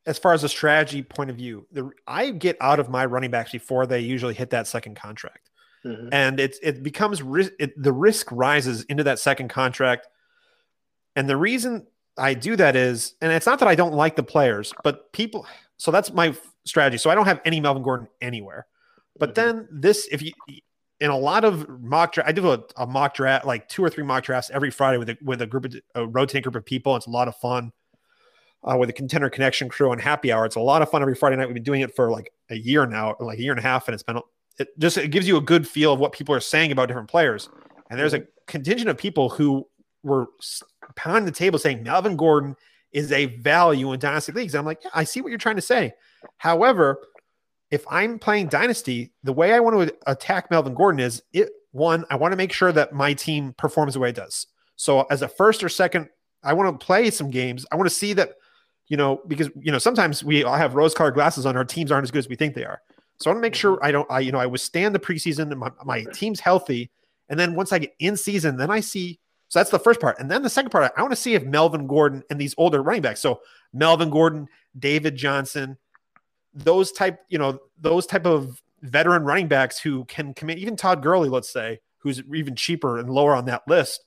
[0.06, 3.32] as far as a strategy point of view, the I get out of my running
[3.32, 5.50] backs before they usually hit that second contract,
[6.12, 7.22] and it's it becomes
[7.60, 10.08] it, the risk rises into that second contract,
[11.16, 11.86] and the reason
[12.18, 15.46] I do that is, and it's not that I don't like the players, but people.
[15.78, 16.36] So that's my
[16.66, 16.98] strategy.
[16.98, 18.68] So I don't have any Melvin Gordon anywhere,
[19.18, 19.36] but Mhm.
[19.36, 20.32] then this, if you
[21.00, 23.90] in a lot of mock draft, I do a, a mock draft, like two or
[23.90, 26.64] three mock drafts every Friday with a, with a group of a rotating group of
[26.64, 26.96] people.
[26.96, 27.72] It's a lot of fun
[28.64, 30.46] uh, with the contender connection crew on happy hour.
[30.46, 31.48] It's a lot of fun every Friday night.
[31.48, 33.88] We've been doing it for like a year now, like a year and a half,
[33.88, 34.20] and it's been
[34.58, 37.10] it just it gives you a good feel of what people are saying about different
[37.10, 37.50] players.
[37.90, 39.68] And there's a contingent of people who
[40.04, 40.28] were
[40.96, 42.56] pounding the table saying Melvin Gordon
[42.92, 44.54] is a value in dynasty leagues.
[44.54, 45.94] And I'm like, yeah, I see what you're trying to say.
[46.38, 47.00] However,
[47.70, 52.06] if I'm playing dynasty, the way I want to attack Melvin Gordon is it one,
[52.10, 54.48] I want to make sure that my team performs the way it does.
[54.76, 56.10] So as a first or second,
[56.44, 57.66] I want to play some games.
[57.72, 58.34] I want to see that,
[58.92, 61.56] you know, because you know sometimes we all have rose-colored glasses on.
[61.56, 62.82] Our teams aren't as good as we think they are.
[63.22, 63.86] So I want to make sure mm-hmm.
[63.86, 66.92] I don't, I you know, I withstand the preseason and my, my team's healthy.
[67.30, 69.18] And then once I get in season, then I see.
[69.48, 70.20] So that's the first part.
[70.20, 72.84] And then the second part, I want to see if Melvin Gordon and these older
[72.84, 73.22] running backs.
[73.22, 73.40] So
[73.72, 75.78] Melvin Gordon, David Johnson,
[76.54, 81.02] those type, you know, those type of veteran running backs who can commit, even Todd
[81.02, 84.04] Gurley, let's say, who's even cheaper and lower on that list.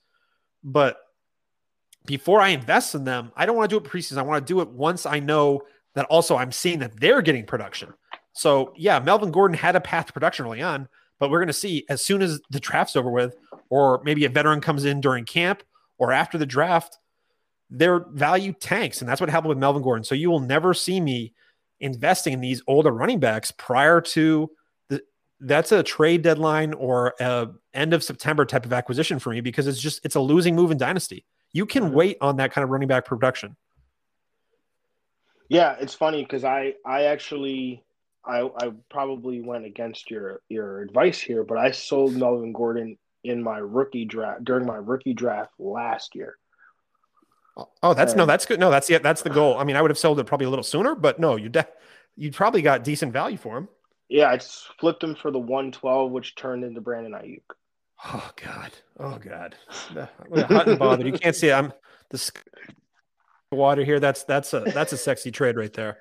[0.62, 0.98] But
[2.06, 4.18] before I invest in them, I don't want to do it preseason.
[4.18, 5.62] I want to do it once I know
[5.94, 7.94] that also I'm seeing that they're getting production.
[8.32, 10.88] So yeah, Melvin Gordon had a path to production early on,
[11.18, 13.36] but we're going to see as soon as the draft's over with,
[13.70, 15.62] or maybe a veteran comes in during camp
[15.98, 16.98] or after the draft,
[17.70, 19.00] their value tanks.
[19.00, 20.04] And that's what happened with Melvin Gordon.
[20.04, 21.32] So you will never see me
[21.80, 24.50] investing in these older running backs prior to
[24.88, 25.02] the
[25.40, 29.66] that's a trade deadline or a end of September type of acquisition for me because
[29.66, 31.24] it's just it's a losing move in dynasty.
[31.54, 33.56] You can wait on that kind of running back production.
[35.48, 37.84] Yeah, it's funny because I I actually
[38.26, 43.42] I I probably went against your your advice here, but I sold Melvin Gordon in
[43.42, 46.36] my rookie draft during my rookie draft last year.
[47.82, 48.58] Oh, that's And- no, that's good.
[48.58, 49.56] No, that's yeah, that's the goal.
[49.56, 51.68] I mean, I would have sold it probably a little sooner, but no, you de-
[52.16, 53.68] you probably got decent value for him.
[54.08, 57.42] Yeah, I just flipped him for the 112, which turned into Brandon Aiyuk.
[58.04, 58.72] Oh God.
[58.98, 59.56] Oh God.
[59.68, 61.06] Hot and bothered.
[61.06, 61.52] You can't see it.
[61.52, 61.72] I'm
[62.10, 62.30] the
[63.52, 64.00] water here.
[64.00, 65.98] That's that's a that's a sexy trade right there.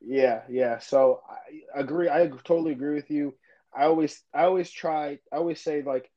[0.00, 0.78] Yeah, yeah.
[0.78, 2.08] So I agree.
[2.08, 3.34] I totally agree with you.
[3.76, 5.18] I always, I always try.
[5.32, 6.10] I always say like,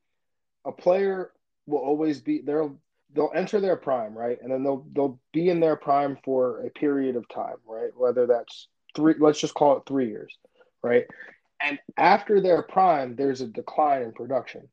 [0.64, 1.30] a player
[1.66, 2.78] will always be they'll
[3.14, 6.70] they'll enter their prime, right, and then they'll they'll be in their prime for a
[6.70, 7.90] period of time, right?
[7.96, 10.36] Whether that's three, let's just call it three years,
[10.82, 11.04] right?
[11.62, 14.68] And after their prime, there's a decline in production,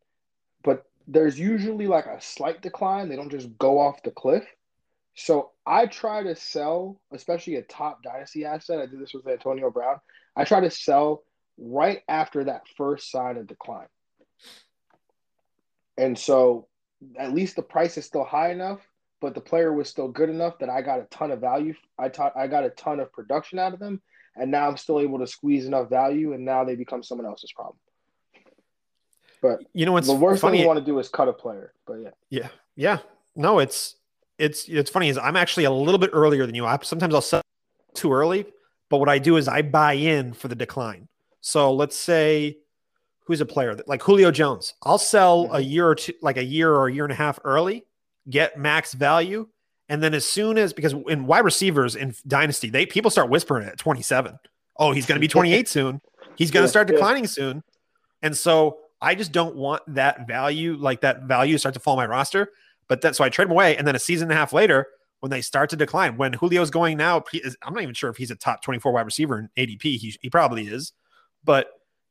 [1.08, 3.10] there's usually like a slight decline.
[3.10, 4.45] They don't just go off the cliff.
[5.14, 8.80] So I try to sell, especially a top dynasty asset.
[8.80, 9.99] I did this with Antonio Brown.
[10.36, 11.24] I try to sell
[11.58, 13.88] right after that first sign of decline.
[15.97, 16.68] And so
[17.18, 18.80] at least the price is still high enough,
[19.20, 21.74] but the player was still good enough that I got a ton of value.
[21.99, 24.02] I taught I got a ton of production out of them,
[24.36, 27.52] and now I'm still able to squeeze enough value, and now they become someone else's
[27.52, 27.78] problem.
[29.42, 30.58] But You know what's the worst funny?
[30.58, 31.74] thing you want to do is cut a player.
[31.86, 32.98] But yeah, Yeah, yeah.
[33.36, 33.96] No, it's
[34.38, 36.66] it's it's funny is I'm actually a little bit earlier than you.
[36.66, 37.42] I sometimes I'll sell
[37.94, 38.46] too early,
[38.89, 41.08] but what I do is I buy in for the decline.
[41.42, 42.58] So let's say
[43.26, 44.74] who's a player that like Julio Jones.
[44.84, 45.70] I'll sell a mm-hmm.
[45.70, 47.86] year or two, like a year or a year and a half early,
[48.30, 49.48] get max value,
[49.89, 53.68] and then as soon as because in wide receivers in Dynasty, they people start whispering
[53.68, 54.38] at 27.
[54.78, 56.02] Oh, he's going to be 28 soon.
[56.36, 56.96] He's going to Yeah, start yeah.
[56.96, 57.64] declining soon,
[58.22, 62.06] and so I just don't want that value, like that value, start to fall my
[62.06, 62.52] roster.
[62.88, 64.88] But then, so I trade him away, and then a season and a half later,
[65.22, 68.18] when they start to decline, when Julio's going now, is, I'm not even sure if
[68.18, 69.84] he's a top 24 wide receiver in ADP.
[69.84, 70.93] He, he probably is,
[71.43, 71.70] but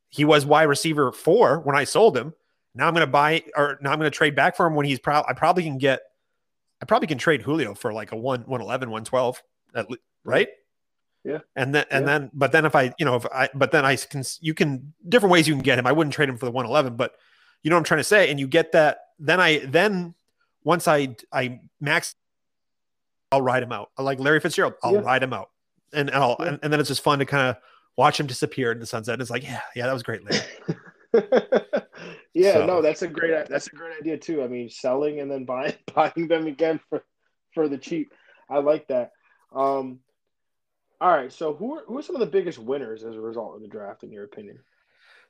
[0.08, 2.34] he was wide receiver four when I sold him.
[2.74, 4.86] Now I'm going to buy, or now I'm going to trade back for him when
[4.86, 6.00] he's probably, I probably can get,
[6.80, 9.42] I probably can trade Julio for like a one, 111, 112,
[9.74, 10.48] at le- right?
[11.24, 11.38] Yeah.
[11.54, 12.18] And then, and Yeah.
[12.18, 14.92] then, but then if I, you know, if I, but then I can, you can,
[15.08, 15.86] different ways you can get him.
[15.86, 17.12] I wouldn't trade him for the 111, but
[17.62, 18.30] you know what I'm trying to say?
[18.30, 20.14] And you get that, then I, then
[20.64, 22.14] once I, I max,
[23.32, 23.90] I'll ride him out.
[23.98, 25.00] I like Larry Fitzgerald, I'll Yeah.
[25.00, 25.50] ride him out.
[25.92, 26.46] And, and I'll, Yeah.
[26.46, 27.56] and, and then it's just fun to kind of
[27.96, 29.12] watch him disappear in the sunset.
[29.14, 30.22] And it's like, yeah, yeah, that was great.
[30.24, 30.44] Larry.
[32.34, 34.42] yeah, So- no, that's a great that's a great idea too.
[34.42, 37.04] I mean, selling and then buying buying them again for
[37.52, 38.12] for the cheap.
[38.48, 39.10] I like that.
[39.54, 39.98] Um,
[41.00, 43.54] all right, so who are who are some of the biggest winners as a result
[43.56, 44.58] of the draft, in your opinion?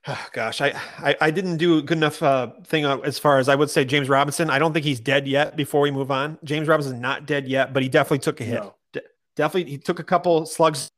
[0.32, 3.54] Gosh, I, I I didn't do a good enough uh, thing as far as I
[3.54, 4.50] would say James Robinson.
[4.50, 5.56] I don't think he's dead yet.
[5.56, 8.62] Before we move on, James Robinson's not dead yet, but he definitely took a hit.
[8.62, 8.74] No.
[8.92, 9.02] De-
[9.36, 10.90] definitely, he took a couple slugs,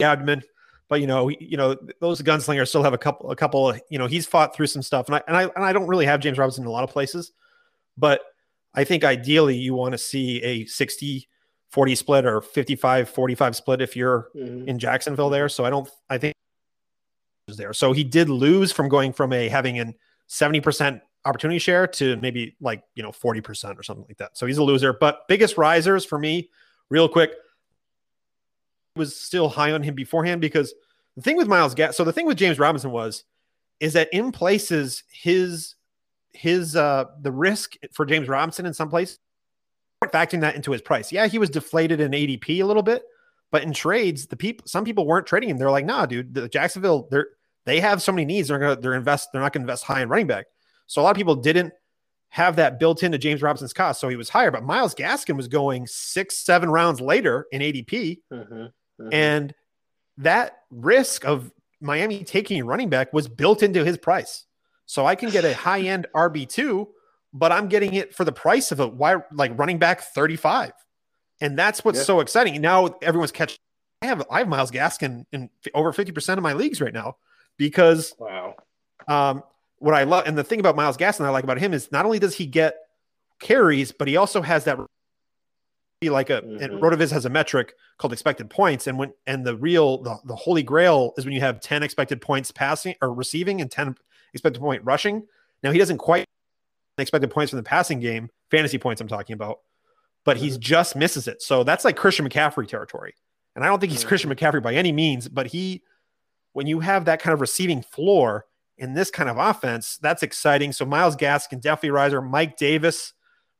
[0.00, 0.42] abdomen.
[0.88, 3.74] But you know, he- you know those gunslingers still have a couple, a couple.
[3.90, 6.06] You know, he's fought through some stuff, and I and I and I don't really
[6.06, 7.32] have James Robinson in a lot of places,
[7.96, 8.20] but
[8.74, 11.28] I think ideally you want to see a 60
[11.70, 14.66] 40 split or 55 45 split if you're Mhm.
[14.66, 15.48] in Jacksonville there.
[15.48, 16.34] So I don't I think
[17.48, 17.72] was there.
[17.72, 19.94] So he did lose from going from a having an
[20.28, 24.36] 70% opportunity share to maybe like, you know, 40% or something like that.
[24.38, 24.92] So he's a loser.
[24.92, 26.50] But biggest risers for me,
[26.88, 27.32] real quick,
[28.96, 30.74] was still high on him beforehand because
[31.16, 33.24] the thing with Myles Gas, so the thing with James Robinson was
[33.80, 35.74] is that in places his
[36.32, 39.18] his uh the risk for James Robinson in some places
[40.08, 41.12] factoring that into his price.
[41.12, 43.02] Yeah, he was deflated in ADP a little bit,
[43.50, 45.58] but in trades, the people, some people weren't trading him.
[45.58, 47.28] They're like, nah, dude, the Jacksonville, they're
[47.66, 48.48] they have so many needs.
[48.48, 49.28] They're gonna they're invest.
[49.32, 50.46] They're not gonna invest high in running back.
[50.86, 51.74] So a lot of people didn't
[52.30, 54.50] have that built into James Robinson's cost, so he was higher.
[54.50, 58.72] But Myles Gaskin was going six, seven rounds later in ADP, Mhm.
[59.00, 59.08] Mhm.
[59.12, 59.54] and
[60.16, 64.46] that risk of Miami taking a running back was built into his price.
[64.86, 66.88] So I can get a high end RB two,
[67.32, 70.72] but I'm getting it for the price of a why like running back 35.
[71.40, 72.04] And that's what's Yeah.
[72.04, 72.60] so exciting.
[72.60, 73.58] Now everyone's catching.
[74.02, 77.16] I have I have Myles Gaskin in over 50% of my leagues right now
[77.56, 78.54] because wow.
[79.08, 79.42] um,
[79.78, 82.04] what I love and the thing about Myles Gaskin I like about him is not
[82.04, 82.76] only does he get
[83.40, 84.78] carries, but he also has that
[86.00, 86.80] be like a and Mhm.
[86.80, 90.62] Rotoviz has a metric called expected points, and when and the real the, the holy
[90.62, 93.96] grail is when you have 10 expected points passing or receiving and 10
[94.32, 95.26] expected point rushing.
[95.62, 96.24] Now he doesn't quite
[97.00, 99.58] expected points from the passing game, fantasy points I'm talking about,
[100.24, 101.42] but he's just misses it.
[101.42, 103.14] So that's like Christian McCaffrey territory.
[103.56, 104.08] And I don't think he's Mhm.
[104.08, 105.82] Christian McCaffrey by any means, but he
[106.52, 108.44] when you have that kind of receiving floor
[108.76, 110.72] in this kind of offense, that's exciting.
[110.72, 112.20] So Myles Gaskin, definitely riser.
[112.20, 113.12] Mike Davis,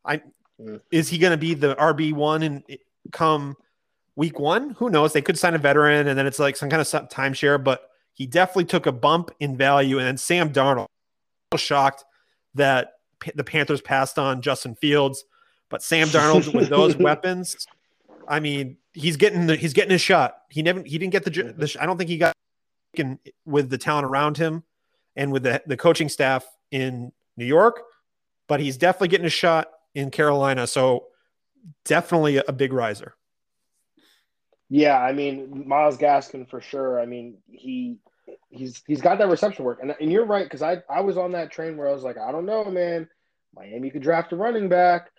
[0.04, 0.22] I
[0.60, 0.80] Mm.
[0.90, 2.64] is he going to be the RB one and
[3.12, 3.56] come
[4.16, 4.70] week one?
[4.70, 5.12] Who knows?
[5.12, 8.26] They could sign a veteran and then it's like some kind of timeshare, but he
[8.26, 9.98] definitely took a bump in value.
[9.98, 10.86] And then Sam Darnold,
[11.56, 12.04] shocked.
[12.54, 12.94] that
[13.34, 15.24] the Panthers passed on Justin Fields,
[15.68, 17.66] but Sam Darnold with those weapons,
[18.28, 20.36] I mean, he's getting the, he's getting his shot.
[20.48, 22.34] He never he didn't get the, the I don't think he got
[23.44, 24.64] with the talent around him
[25.16, 27.82] and with the the coaching staff in New York,
[28.48, 30.66] but he's definitely getting a shot in Carolina.
[30.66, 31.06] So
[31.84, 33.14] definitely a big riser.
[34.68, 37.00] Yeah, I mean Myles Gaskin for sure.
[37.00, 37.98] I mean he
[38.50, 41.32] he's he's got that reception work, and and you're right because I I was on
[41.32, 43.08] that train where I was like I don't know man,
[43.54, 45.10] Miami could draft a running back,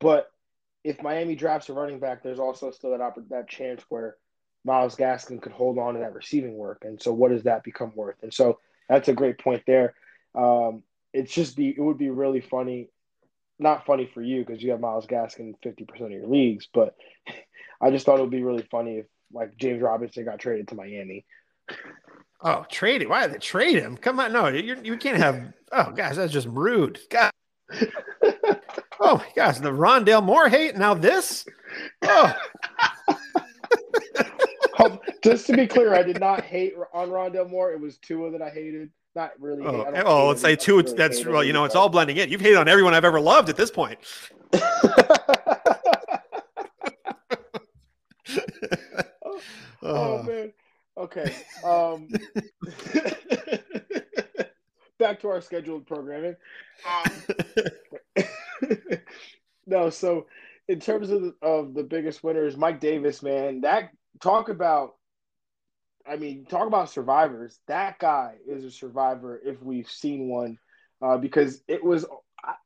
[0.00, 0.30] but
[0.84, 4.16] if Miami drafts a running back, there's also still that that chance where
[4.64, 7.92] Myles Gaskin could hold on to that receiving work, and so what does that become
[7.94, 8.16] worth?
[8.22, 9.94] And so that's a great point there.
[10.34, 10.82] Um,
[11.12, 12.90] it's just be it would be really funny,
[13.58, 16.94] not funny for you because you have Myles Gaskin fifty percent of your leagues, but
[17.80, 20.74] I just thought it would be really funny if like James Robinson got traded to
[20.74, 21.24] Miami.
[22.40, 23.08] Oh, trade him.
[23.08, 23.96] Why did they trade him?
[23.96, 25.52] Come on, no, you you can't have.
[25.72, 27.00] Oh, guys, that's just rude.
[27.10, 27.30] God.
[29.00, 31.44] oh my gosh, the Rondale Moore hate now this.
[32.02, 32.34] Oh.
[34.78, 37.72] um, just to be clear, I did not hate on Rondale Moore.
[37.72, 38.90] It was Tua that I hated.
[39.16, 39.64] Not really.
[39.64, 40.82] Oh, oh let's say Tua.
[40.82, 42.30] Really that's well, you know, it's all blending in.
[42.30, 43.98] You've hated on everyone I've ever loved at this point.
[44.54, 45.40] oh,
[49.82, 50.52] oh man.
[50.98, 51.32] Okay.
[51.64, 52.08] Um,
[54.98, 56.34] back to our scheduled programming.
[56.84, 57.12] Um,
[59.66, 60.26] no, so
[60.66, 63.90] in terms of the, of the biggest winners, Mike Davis, man, that
[64.20, 64.94] talk about.
[66.06, 67.58] I mean, talk about survivors.
[67.68, 70.56] That guy is a survivor if we've seen one,
[71.02, 72.06] uh, because it was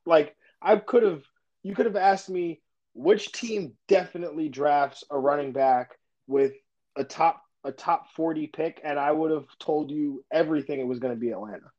[0.07, 1.25] like I could have.
[1.65, 2.61] You could have asked me
[2.95, 5.91] which team definitely drafts a running back
[6.29, 6.53] with
[6.97, 10.99] a top a top 40 pick and I would have told you everything it was
[10.99, 11.71] going to be Atlanta.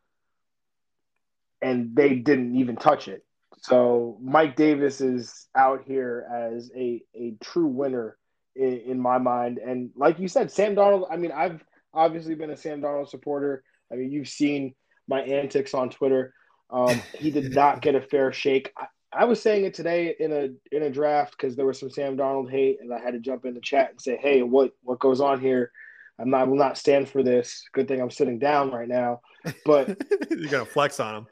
[1.61, 3.25] And they didn't even touch it.
[3.61, 8.17] So Mike Davis is out here as a, a true winner
[8.55, 9.57] in, in my mind.
[9.57, 11.63] And like you said, Sam Darnold, I mean, I've
[11.93, 13.63] obviously been a Sam Darnold supporter.
[13.91, 14.75] I mean, you've seen
[15.07, 16.34] my antics on Twitter.
[16.69, 18.71] Um, he did not get a fair shake.
[18.77, 21.89] I, I was saying it today in a in a draft because there was some
[21.89, 24.72] Sam Darnold hate, and I had to jump in the chat and say, "Hey, what
[24.84, 25.72] what goes on here?
[26.20, 27.64] I'm not will not stand for this.
[27.74, 29.22] Good thing I'm sitting down right now."
[29.66, 31.28] But you're gonna flex on him.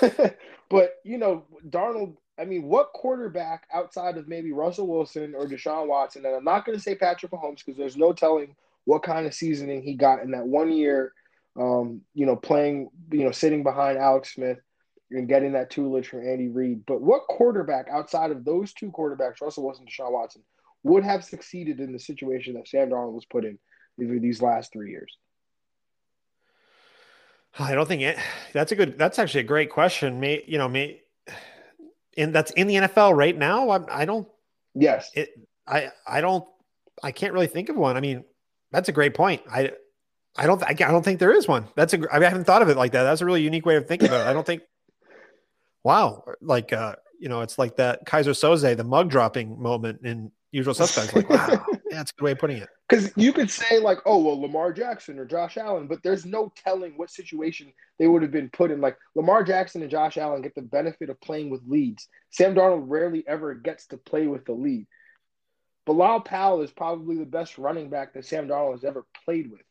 [0.68, 2.16] but you know, Darnold.
[2.38, 6.24] I mean, what quarterback outside of maybe Russell Wilson or Deshaun Watson?
[6.24, 8.56] And I'm not going to say Patrick Mahomes because there's no telling
[8.86, 11.12] what kind of seasoning he got in that one year.
[11.60, 14.56] Um, you know, playing, you know, sitting behind Alex Smith
[15.10, 16.84] and getting that tutelage from Andy Reid.
[16.86, 20.42] But what quarterback outside of those two quarterbacks, Russell Wilson, Deshaun Watson,
[20.82, 23.58] would have succeeded in the situation that Sam Darnold was put in
[23.98, 25.16] these last three years?
[27.58, 28.18] I don't think it.
[28.52, 28.96] That's a good.
[28.98, 30.20] That's actually a great question.
[30.20, 31.00] Me, you know me,
[32.16, 33.70] and that's in the NFL right now.
[33.70, 34.28] I, I don't.
[34.74, 35.10] Yes.
[35.14, 35.30] It.
[35.66, 35.90] I.
[36.06, 36.44] I don't.
[37.02, 37.96] I can't really think of one.
[37.96, 38.24] I mean,
[38.70, 39.42] that's a great point.
[39.50, 39.72] I.
[40.36, 40.62] I don't.
[40.62, 41.66] I, don't think there is one.
[41.74, 42.00] That's a.
[42.12, 43.02] I haven't thought of it like that.
[43.02, 44.30] That's a really unique way of thinking about it.
[44.30, 44.62] I don't think
[45.84, 50.32] wow, like uh, you know, it's like that Kaiser Söze, the mug dropping moment in
[50.52, 51.14] Usual Suspects.
[51.14, 52.68] Like, wow, yeah, that's a good way of putting it.
[52.88, 56.52] Because you could say like, oh well, Lamar Jackson or Josh Allen, but there's no
[56.56, 58.80] telling what situation they would have been put in.
[58.80, 62.08] Like Lamar Jackson and Josh Allen get the benefit of playing with leads.
[62.30, 64.86] Sam Darnold rarely ever gets to play with the lead.
[65.86, 69.62] Bilal Powell is probably the best running back that Sam Darnold has ever played with.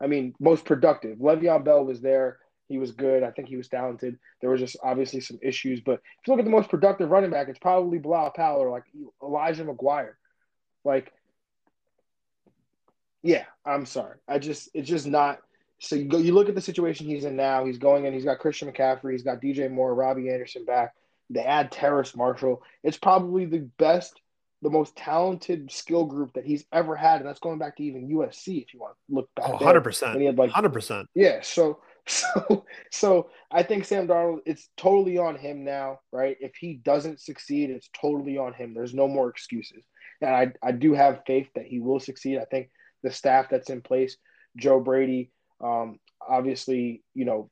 [0.00, 1.18] I mean, most productive.
[1.18, 2.38] Le'Veon Bell was there.
[2.68, 3.22] He was good.
[3.22, 4.18] I think he was talented.
[4.40, 7.30] There was just obviously some issues, but if you look at the most productive running
[7.30, 8.84] back, it's probably Bilal Powell or like
[9.22, 10.14] Elijah McGuire.
[10.84, 11.12] Like,
[13.22, 14.16] yeah, I'm sorry.
[14.28, 15.40] I just it's just not.
[15.78, 17.66] So you go, you look at the situation he's in now.
[17.66, 18.14] He's going in.
[18.14, 19.12] He's got Christian McCaffrey.
[19.12, 20.94] He's got DJ Moore, Robbie Anderson back.
[21.30, 22.62] They add Terrace Marshall.
[22.82, 24.20] It's probably the best,
[24.62, 28.08] the most talented skill group that he's ever had, and that's going back to even
[28.08, 28.62] USC.
[28.62, 30.18] If you want to look back, 100 percent.
[30.18, 31.08] He had like 100 percent.
[31.14, 31.40] Yeah.
[31.42, 31.80] So
[32.36, 36.36] So, so I think Sam Darnold, it's totally on him now, right?
[36.40, 38.74] If he doesn't succeed, it's totally on him.
[38.74, 39.84] There's no more excuses.
[40.20, 42.38] And I, I do have faith that he will succeed.
[42.38, 42.68] I think
[43.02, 44.16] the staff that's in place,
[44.56, 45.30] Joe Brady,
[45.62, 47.50] um, obviously, you know,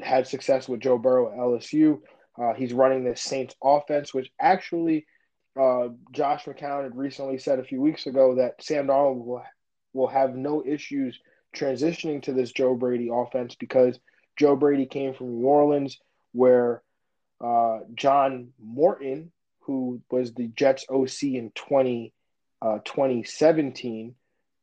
[0.00, 2.00] had success with Joe Burrow at LSU.
[2.40, 5.06] Uh, he's running the Saints offense, which actually
[5.60, 9.42] uh, Josh McCown had recently said a few weeks ago that Sam Darnold will,
[9.92, 11.18] will have no issues
[11.58, 13.98] transitioning to this Joe Brady offense because
[14.38, 15.98] Joe Brady came from New Orleans,
[16.32, 16.82] where
[17.40, 22.12] uh, John Morton, who was the Jets OC in 20,
[22.62, 24.14] uh, 2017,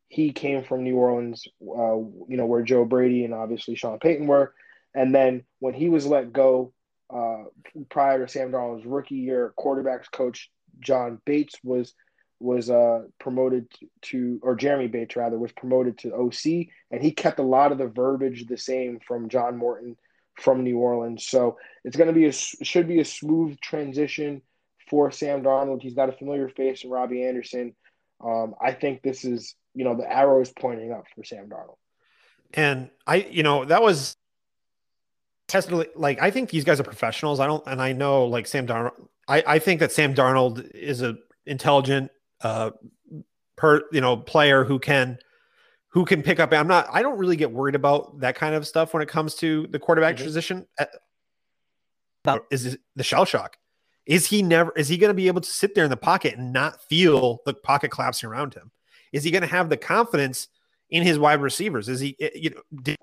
[0.07, 4.27] he came from New Orleans, uh, you know, where Joe Brady and obviously Sean Payton
[4.27, 4.53] were.
[4.93, 6.73] And then when he was let go
[7.13, 7.43] uh,
[7.89, 11.93] prior to Sam Darnold's rookie year, quarterbacks coach John Bates was
[12.39, 13.67] was uh, promoted
[14.03, 17.77] to, or Jeremy Bates rather, was promoted to OC, and he kept a lot of
[17.77, 19.95] the verbiage the same from John Morton
[20.35, 21.25] from New Orleans.
[21.25, 24.41] So it's going to be a should be a smooth transition
[24.89, 25.81] for Sam Darnold.
[25.81, 27.73] He's got a familiar face in Robbie Anderson.
[28.23, 31.77] Um, I think this is, you know, the arrow is pointing up for Sam Darnold.
[32.53, 34.17] And I, you know, that was
[35.47, 37.39] tested like I think these guys are professionals.
[37.39, 39.07] I don't, and I know like Sam Darnold.
[39.27, 42.11] I, I think that Sam Darnold is a intelligent,
[42.41, 42.71] uh,
[43.55, 45.17] per you know player who can
[45.89, 46.53] who can pick up.
[46.53, 46.87] I'm not.
[46.91, 49.79] I don't really get worried about that kind of stuff when it comes to the
[49.79, 50.25] quarterback mm-hmm.
[50.25, 50.67] position.
[52.51, 53.57] Is the shell shock?
[54.05, 54.71] Is he never?
[54.75, 57.39] Is he going to be able to sit there in the pocket and not feel
[57.45, 58.71] the pocket collapsing around him?
[59.13, 60.47] Is he going to have the confidence
[60.89, 61.89] in his wide receivers?
[61.89, 62.15] Is he?
[62.19, 62.97] Eh, you know, did,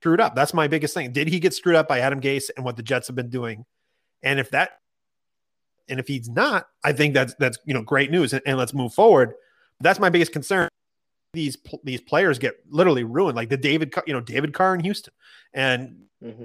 [0.00, 0.34] screwed up?
[0.34, 1.12] That's my biggest thing.
[1.12, 3.64] Did he get screwed up by Adam Gase and what the Jets have been doing?
[4.22, 4.72] And if that,
[5.88, 8.74] and if he's not, I think that's that's you know great news, and, and let's
[8.74, 9.34] move forward.
[9.80, 10.68] That's my biggest concern.
[11.32, 15.12] These these players get literally ruined, like the David, you know, David Carr in Houston,
[15.52, 16.44] and mm-hmm.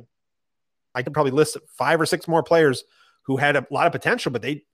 [0.93, 2.83] I could probably list five or six more players
[3.23, 4.65] who had a lot of potential, but they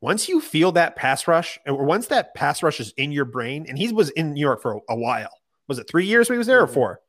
[0.00, 3.66] once you feel that pass rush, or once that pass rush is in your brain,
[3.68, 5.30] and he was in New York for a, a while.
[5.68, 6.74] Was it three years he was there or mm-hmm.
[6.74, 7.00] four?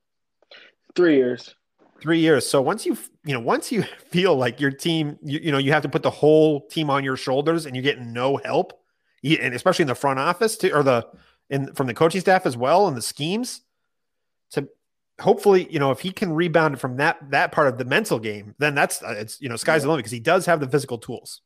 [0.95, 1.55] Three years.
[2.03, 2.45] Three years.
[2.45, 5.71] So once you you know once you feel like your team, you, you know you
[5.71, 8.77] have to put the whole team on your shoulders, and you're getting no help,
[9.23, 11.07] and especially in the front office to, or the
[11.49, 13.61] in from the coaching staff as well, and the schemes.
[14.51, 14.67] To
[15.21, 18.53] hopefully, you know, if he can rebound from that that part of the mental game,
[18.57, 19.83] then that's uh, it's you know sky's yeah.
[19.83, 21.39] the limit because he does have the physical tools.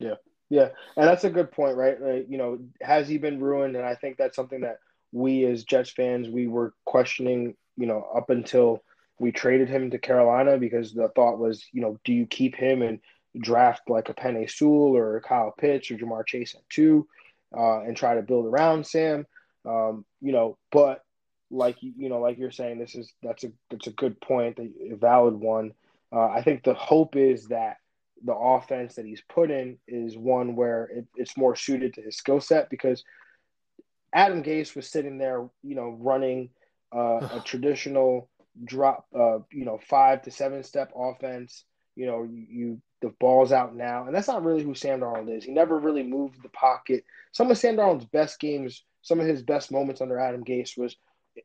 [0.00, 0.14] Yeah,
[0.48, 2.00] yeah, and that's a good point, right?
[2.00, 3.76] Like, you know, has he been ruined?
[3.76, 4.78] And I think that's something that
[5.12, 8.82] we as Jets fans we were questioning, you know, up until
[9.18, 12.82] we traded him to Carolina because the thought was, you know, do you keep him
[12.82, 13.00] and
[13.40, 17.06] draft like a Penei Sewell or Kyle Pitts or Ja'Marr Chase at two,
[17.56, 19.26] uh, and try to build around Sam?
[19.64, 21.04] Um, you know, but
[21.50, 24.96] like you know, like you're saying, this is that's a that's a good point, a
[24.96, 25.72] valid one.
[26.12, 27.76] Uh, I think the hope is that
[28.24, 32.16] the offense that he's put in is one where it, it's more suited to his
[32.16, 33.04] skill set because
[34.12, 36.50] Adam Gase was sitting there, you know, running
[36.94, 38.28] uh, a traditional
[38.64, 41.64] drop, uh, you know, five to seven step offense.
[41.94, 45.36] You know, you, you the ball's out now, and that's not really who Sam Darnold
[45.36, 45.44] is.
[45.44, 47.04] He never really moved the pocket.
[47.32, 50.96] Some of Sam Darnold's best games, some of his best moments under Adam Gase was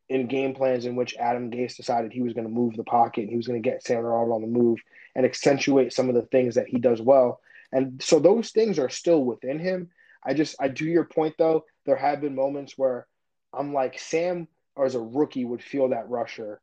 [0.10, 3.22] in game plans in which Adam Gase decided he was going to move the pocket
[3.22, 4.80] and he was going to get Sam Darnold on the move
[5.16, 7.40] and accentuate some of the things that he does well.
[7.72, 9.90] And so those things are still within him.
[10.24, 11.66] I just, I do your point though.
[11.86, 13.08] There have been moments where
[13.54, 16.62] I'm like, Sam, or as a rookie, would feel that rusher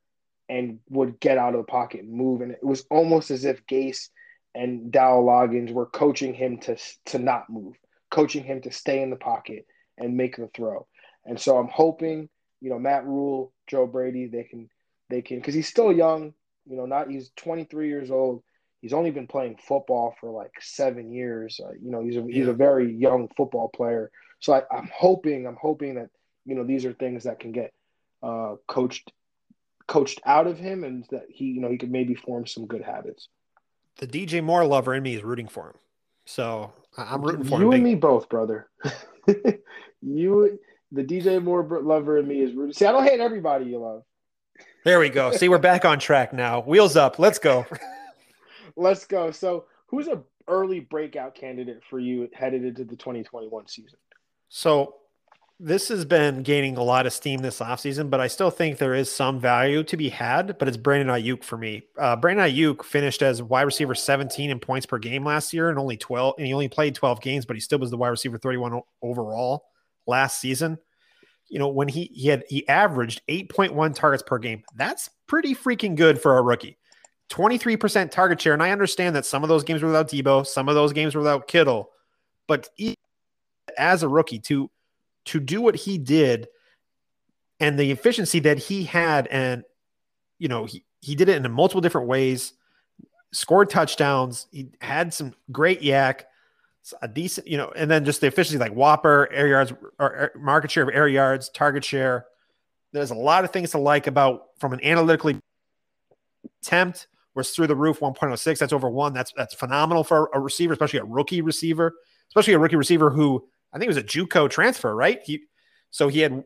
[0.48, 2.40] and would get out of the pocket and move.
[2.40, 4.08] And it was almost as if Gase
[4.54, 6.76] and Dowell Loggains were coaching him to,
[7.06, 7.74] to not move,
[8.10, 9.66] coaching him to stay in the pocket
[9.98, 10.86] and make the throw.
[11.24, 12.28] And so I'm hoping
[12.64, 14.70] you know, Matt Rhule, Joe Brady, they can
[15.10, 16.32] they can because he's still young.
[16.66, 18.42] You know, not he's 23 years old.
[18.80, 21.60] He's only been playing football for like seven years.
[21.62, 24.10] Uh, you know, he's a he's a very young football player.
[24.40, 26.08] So I, I'm hoping I'm hoping that
[26.46, 27.74] you know these are things that can get
[28.22, 29.12] uh, coached
[29.86, 32.82] coached out of him, and that he you know he could maybe form some good
[32.82, 33.28] habits.
[33.98, 35.76] The DJ Moore lover in me is rooting for him.
[36.26, 37.62] So I'm rooting for you him.
[37.62, 38.68] You and me both, brother.
[40.02, 40.58] you
[40.92, 42.72] the DJ Moore lover in me is rooting.
[42.72, 44.02] See, I don't hate everybody you love.
[44.84, 45.32] There we go.
[45.32, 46.60] See, we're back on track now.
[46.60, 47.18] Wheels up.
[47.18, 47.66] Let's go.
[48.76, 49.30] Let's go.
[49.30, 53.98] So, who's a early breakout candidate for you headed into the 2021 season?
[54.50, 54.96] So,
[55.60, 58.94] this has been gaining a lot of steam this offseason, but I still think there
[58.94, 60.58] is some value to be had.
[60.58, 61.82] But it's Brandon Aiyuk for me.
[61.98, 65.78] Uh, Brandon Aiyuk finished as wide receiver 17 in points per game last year, and
[65.78, 66.34] only 12.
[66.38, 69.66] And he only played 12 games, but he still was the wide receiver 31 overall
[70.06, 70.78] last season.
[71.48, 74.64] You know, when he he had he averaged 8.1 targets per game.
[74.74, 76.78] That's pretty freaking good for a rookie.
[77.30, 78.52] 23% target share.
[78.52, 81.14] And I understand that some of those games were without Deebo, some of those games
[81.14, 81.90] were without Kittle.
[82.46, 82.68] But
[83.78, 84.70] as a rookie, to
[85.26, 86.48] to do what he did
[87.60, 89.64] and the efficiency that he had, and
[90.38, 92.52] you know, he, he did it in multiple different ways,
[93.32, 96.22] scored touchdowns, he had some great YAC
[97.00, 100.70] a decent, you know, and then just the efficiency like WOPR, air yards, or market
[100.70, 102.26] share of air yards, target share.
[102.92, 105.40] There's a lot of things to like about from an analytically
[106.62, 108.58] attempt was through the roof 1.06.
[108.58, 109.12] That's over one.
[109.12, 111.94] That's that's phenomenal for a receiver, especially a rookie receiver,
[112.28, 115.20] especially a rookie receiver who I think it was a JUCO transfer, right?
[115.24, 115.42] He
[115.90, 116.44] so he had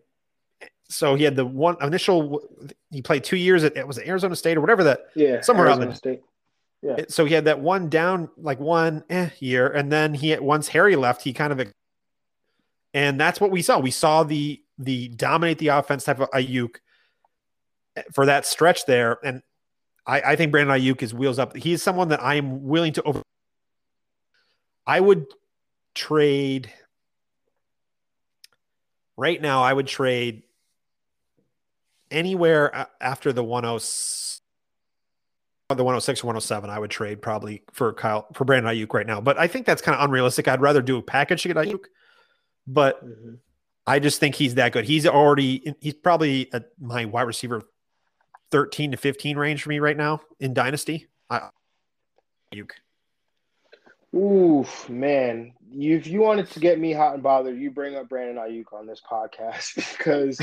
[0.89, 2.41] so he had the one initial
[2.91, 5.95] he played two years at it was Arizona State or whatever that yeah somewhere Arizona
[5.95, 6.23] State
[6.83, 7.05] Yeah.
[7.09, 10.97] So he had that one down, like one eh, year, and then he once Harry
[10.97, 11.73] left, he kind of,
[12.95, 13.79] and that's what we saw.
[13.79, 16.77] We saw the the dominate the offense type of Aiyuk
[18.13, 19.43] for that stretch there, and
[20.07, 21.57] I, I think Brandon Aiyuk is wheels up.
[21.57, 23.23] He is someone that I am willing to over.
[24.87, 25.27] I would
[25.95, 26.73] trade
[29.19, 29.63] right now.
[29.63, 30.45] I would trade
[32.11, 34.37] anywhere after the 106
[35.77, 39.21] the 106 or 107 I would trade probably for Kyle for Brandon Aiyuk right now.
[39.21, 40.49] But I think that's kind of unrealistic.
[40.49, 41.85] I'd rather do a package to get Aiyuk.
[42.67, 43.35] But mm-hmm.
[43.87, 44.87] I just think he's that good.
[44.87, 47.63] He's already he's probably at my wide receiver
[48.51, 51.07] 13 to 15 range for me right now in dynasty.
[51.29, 51.51] I,
[52.55, 52.71] Aiyuk.
[54.17, 55.53] Oof, man.
[55.71, 58.73] You, if you wanted to get me hot and bothered, you bring up Brandon Aiyuk
[58.73, 60.37] on this podcast because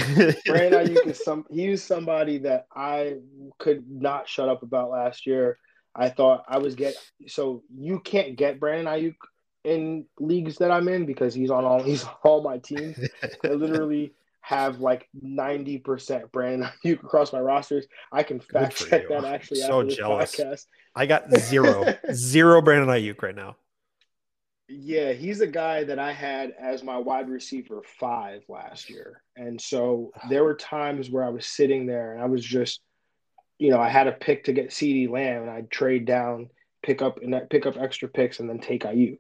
[0.46, 3.18] Brandon Aiyuk is some he was somebody that I
[3.58, 5.58] could not shut up about last year.
[5.96, 6.96] I thought I was get
[7.28, 9.16] so you can't get Brandon Aiyuk
[9.64, 12.98] in leagues that I'm in because he's on all he's on all my teams.
[13.44, 17.88] I literally have like 90% Brandon Aiyuk across my rosters.
[18.12, 19.10] I can fact check you.
[19.10, 20.36] that actually so jealous.
[20.36, 20.66] Podcast.
[20.96, 23.56] I got zero, zero Brandon Aiyuk right now.
[24.68, 29.22] Yeah, he's a guy that I had as my wide receiver five last year.
[29.36, 32.82] And so there were times where I was sitting there and I was just,
[33.60, 36.50] you know, I had a pick to get CeeDee Lamb and I'd trade down,
[36.82, 39.20] pick up and pick up extra picks and then take Aiyuk.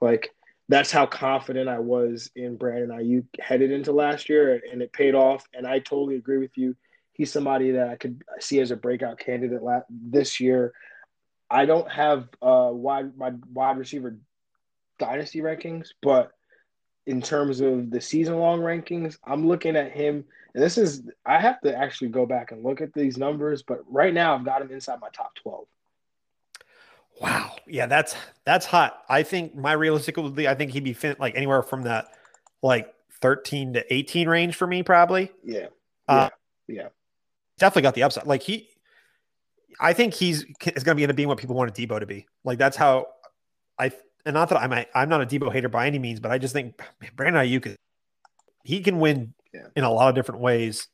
[0.00, 0.30] Like
[0.68, 5.16] that's how confident I was in Brandon Aiyuk headed into last year, and it paid
[5.16, 5.44] off.
[5.52, 6.76] And I totally agree with you.
[7.12, 9.60] He's somebody that I could see as a breakout candidate
[9.90, 10.72] this year.
[11.50, 14.16] I don't have uh, wide my wide receiver
[15.00, 16.32] dynasty rankings, but
[17.06, 20.24] in terms of the season long rankings, I'm looking at him,
[20.54, 23.80] and this is I have to actually go back and look at these numbers, but
[23.88, 25.66] right now I've got him inside my top twelve.
[27.20, 27.56] Wow.
[27.66, 29.02] Yeah, that's that's hot.
[29.08, 32.08] I think my realistically, I think he'd be fin- like anywhere from that
[32.62, 35.30] like 13 to 18 range for me, probably.
[35.44, 35.66] Yeah.
[36.08, 36.30] Uh,
[36.66, 36.88] yeah.
[37.58, 38.26] Definitely got the upside.
[38.26, 38.68] Like he
[39.78, 40.44] I think he's
[40.74, 42.26] is gonna be end up being what people wanted Deebo to be.
[42.44, 43.06] Like that's how
[43.78, 43.92] I
[44.24, 46.38] and not that I'm a, I'm not a Deebo hater by any means, but I
[46.38, 47.74] just think man, Brandon Aiyuk
[48.64, 49.66] he can win yeah.
[49.74, 50.88] in a lot of different ways.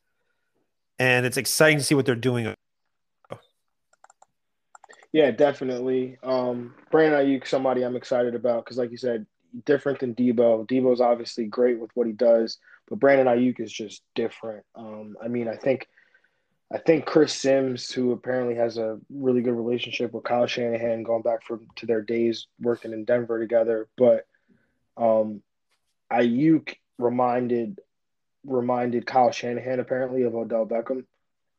[0.98, 2.54] And it's exciting to see what they're doing
[5.16, 6.18] yeah, definitely.
[6.22, 9.24] Um, Brandon Aiyuk, somebody I'm excited about because, like you said,
[9.64, 10.68] different than Deebo.
[10.68, 14.66] Deebo's obviously great with what he does, but Brandon Aiyuk is just different.
[14.74, 15.88] Um, I mean, I think,
[16.72, 21.22] I think Chris Sims, who apparently has a really good relationship with Kyle Shanahan, going
[21.22, 24.26] back from to their days working in Denver together, but
[24.96, 25.42] um,
[26.12, 27.80] Aiyuk reminded
[28.44, 31.04] reminded Kyle Shanahan apparently of Odell Beckham,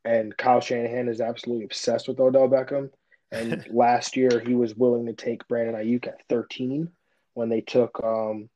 [0.04, 2.90] and Kyle Shanahan is absolutely obsessed with Odell Beckham.
[3.30, 6.90] And last year, he was willing to take Brandon Aiyuk at 13
[7.34, 8.48] when they took um,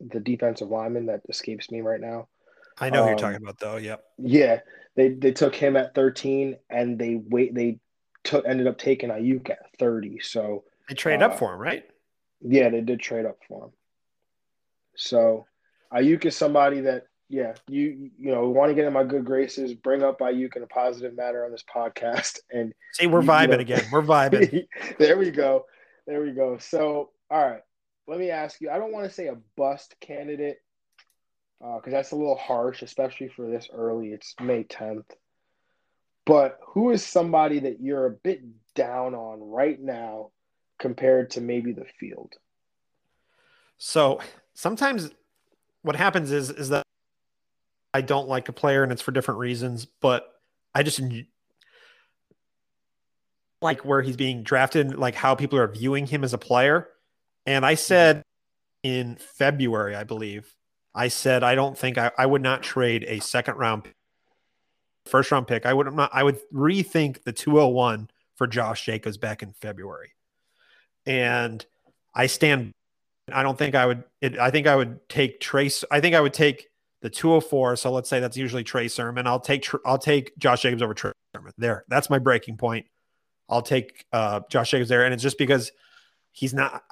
[0.00, 2.28] the defensive lineman that escapes me right now.
[2.80, 3.76] I know um, you're talking about though.
[3.76, 4.04] Yep.
[4.18, 4.60] Yeah,
[4.98, 7.54] they they took him at 13, and they wait.
[7.54, 7.78] They
[8.24, 10.18] took ended up taking Aiyuk at 30.
[10.18, 11.84] So they trade uh, up for him, right?
[12.40, 13.70] Yeah, they did trade up for him.
[14.96, 15.46] So
[15.92, 19.72] Aiyuk is somebody that yeah, you you know want to get in my good graces,
[19.72, 23.48] bring up Aiyuk in a positive manner on this podcast, and see we're vibing you
[23.48, 23.84] know, again.
[23.92, 24.66] We're vibing.
[24.98, 25.64] there we go,
[26.08, 26.58] there we go.
[26.58, 27.62] So all right,
[28.08, 28.68] let me ask you.
[28.68, 30.58] I don't want to say a bust candidate
[31.60, 34.08] because uh, that's a little harsh, especially for this early.
[34.08, 35.12] It's May tenth,
[36.24, 38.42] but who is somebody that you're a bit
[38.74, 40.30] down on right now
[40.78, 42.34] compared to maybe the field?
[43.78, 44.20] So
[44.54, 45.10] sometimes
[45.82, 46.84] what happens is is that
[47.94, 50.28] I don't like a player and it's for different reasons, but
[50.74, 51.00] I just
[53.60, 56.88] like where he's being drafted, like how people are viewing him as a player.
[57.46, 58.22] And I said
[58.82, 60.54] in February, I believe,
[60.98, 63.84] I said I don't think I, I would not trade a second round
[65.06, 65.64] first round pick.
[65.64, 70.10] I would not I would rethink the 201 for Josh Jacobs back in February.
[71.06, 71.64] And
[72.12, 72.72] I stand
[73.32, 76.20] I don't think I would it, I think I would take Trace I think I
[76.20, 76.66] would take
[77.00, 77.76] the 204.
[77.76, 79.28] So let's say that's usually Trey Sermon.
[79.28, 81.52] I'll take I'll take Josh Jacobs over Trey Sermon.
[81.56, 82.86] There, that's my breaking point.
[83.48, 85.70] I'll take uh, Josh Jacobs there, and it's just because
[86.32, 86.82] he's not.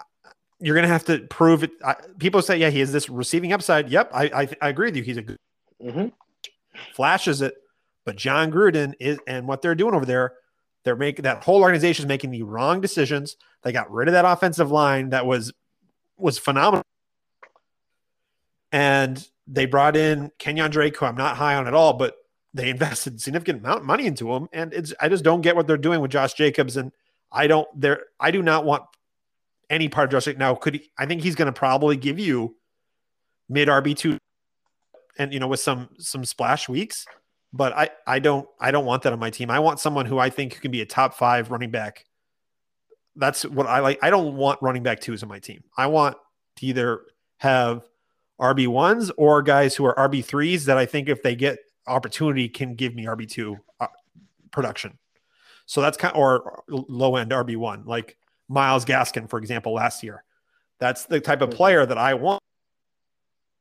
[0.67, 1.71] You're gonna have to prove it.
[1.85, 3.89] I, people say, yeah, he has this receiving upside.
[3.89, 5.05] Yep, I I, I agree with you.
[5.05, 5.39] He's a good
[5.81, 6.09] mm-hmm.
[6.93, 7.55] flashes it,
[8.05, 10.33] but Jon Gruden is and what they're doing over there.
[10.83, 13.37] They're making that whole organization is making the wrong decisions.
[13.63, 15.53] They got rid of that offensive line that was
[16.17, 16.83] was phenomenal,
[18.73, 22.17] and they brought in Kenyan Drake, who I'm not high on at all, but
[22.55, 24.49] they invested significant amount of money into him.
[24.53, 26.77] And it's I just don't get what they're doing with Josh Jacobs.
[26.77, 26.91] And
[27.31, 28.07] I don't there.
[28.19, 28.83] I do not want
[29.71, 30.35] any part of Josh.
[30.37, 32.57] Now, could he, I think he's going to probably give you
[33.49, 34.19] mid RB two,
[35.19, 37.07] and you know with some some splash weeks.
[37.53, 39.51] But I I don't I don't want that on my team.
[39.51, 42.05] I want someone who I think can be a top five running back.
[43.15, 43.99] That's what I like.
[44.03, 45.65] I don't want running back twos on my team.
[45.77, 46.17] I want
[46.57, 47.03] to either
[47.39, 47.83] have
[48.41, 52.49] RB ones or guys who are RB threes that I think if they get opportunity
[52.49, 53.87] can give me RB two uh,
[54.51, 54.99] production.
[55.65, 58.17] So that's kind of, or low end RB one like
[58.49, 60.25] Myles Gaskin, for example, last year.
[60.79, 61.57] That's the type of mm-hmm.
[61.57, 62.43] player that I want.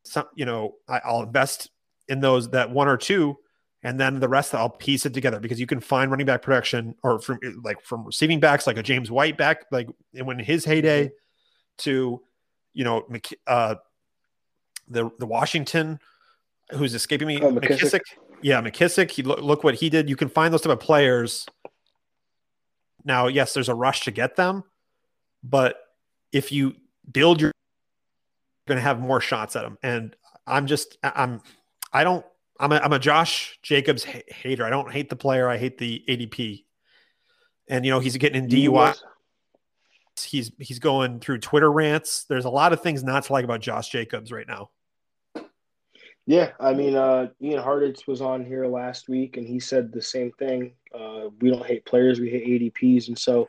[0.03, 1.69] Some, you know, I, I'll invest
[2.07, 3.37] in those that one or two,
[3.81, 6.95] and then the rest I'll piece it together because you can find running back production
[7.03, 11.05] or from like from receiving backs like a James White back like when his heyday
[11.05, 11.13] mm-hmm.
[11.79, 12.21] to
[12.73, 13.07] you know
[13.47, 13.75] uh,
[14.87, 15.99] the the Washington
[16.71, 17.79] who's escaping me oh, McKissic.
[17.79, 18.01] McKissic.
[18.41, 20.09] Yeah, McKissic He look, look what he did.
[20.09, 21.45] You can find those type of players.
[23.03, 24.63] Now, yes, there's a rush to get them,
[25.49, 25.77] but
[26.31, 26.75] if you
[27.11, 27.51] build your
[28.65, 29.77] you're going to have more shots at them.
[29.83, 30.15] And
[30.47, 31.41] I'm just, I'm,
[31.93, 32.25] I don't,
[32.59, 34.65] I'm a, I'm a Josh Jacobs hater.
[34.65, 35.47] I don't hate the player.
[35.47, 36.63] I hate the ADP.
[37.67, 38.95] And, you know, he's getting in DUI.
[40.19, 42.25] He's, he's going through Twitter rants.
[42.27, 44.69] There's a lot of things not to like about Josh Jacobs right now.
[46.25, 50.01] Yeah, I mean, uh, Ian Hartitz was on here last week, and he said the
[50.01, 50.73] same thing.
[50.91, 53.47] Uh, we don't hate players, we hate ADPs, and so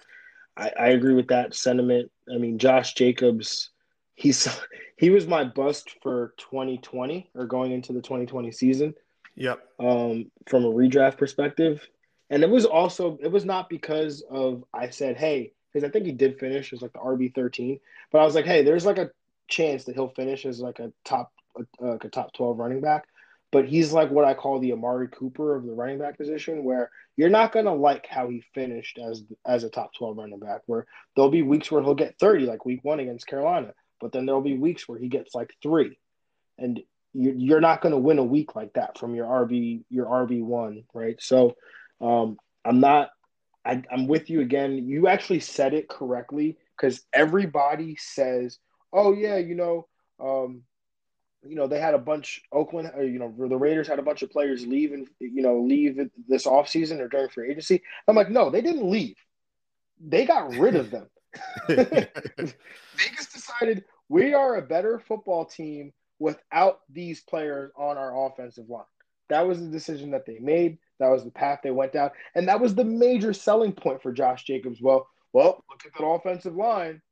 [0.56, 2.10] I, I agree with that sentiment.
[2.32, 3.70] I mean, Josh Jacobs,
[4.14, 4.48] he's
[4.96, 8.94] he was my bust for 2020 or going into the 2020 season.
[9.36, 9.60] Yep.
[9.78, 11.86] Um, from a redraft perspective,
[12.30, 16.06] and it was also it was not because of I said hey because I think
[16.06, 17.78] he did finish as like the RB 13,
[18.10, 19.10] but I was like hey, there's like a
[19.48, 21.32] chance that he'll finish as like a top
[21.80, 23.06] a, a top 12 running back
[23.56, 26.90] but he's like what I call the Amari Cooper of the running back position, where
[27.16, 30.60] you're not gonna like how he finished as as a top 12 running back.
[30.66, 34.26] Where there'll be weeks where he'll get 30, like week one against Carolina, but then
[34.26, 35.98] there'll be weeks where he gets like three,
[36.58, 36.82] and
[37.14, 41.16] you're not gonna win a week like that from your RB your RB one, right?
[41.18, 41.56] So
[42.02, 43.08] um, I'm not.
[43.64, 44.86] I, I'm with you again.
[44.86, 48.58] You actually said it correctly because everybody says,
[48.92, 49.88] "Oh yeah, you know."
[50.20, 50.64] Um,
[51.48, 54.22] you know, they had a bunch Oakland, uh, you know, the Raiders had a bunch
[54.22, 57.82] of players leave and you know leave this offseason or during free agency.
[58.08, 59.16] I'm like, no, they didn't leave.
[60.00, 61.08] They got rid of them.
[61.68, 68.84] Vegas decided we are a better football team without these players on our offensive line.
[69.28, 70.78] That was the decision that they made.
[70.98, 74.12] That was the path they went down, and that was the major selling point for
[74.12, 74.80] Josh Jacobs.
[74.80, 77.02] Well, well, look at that offensive line.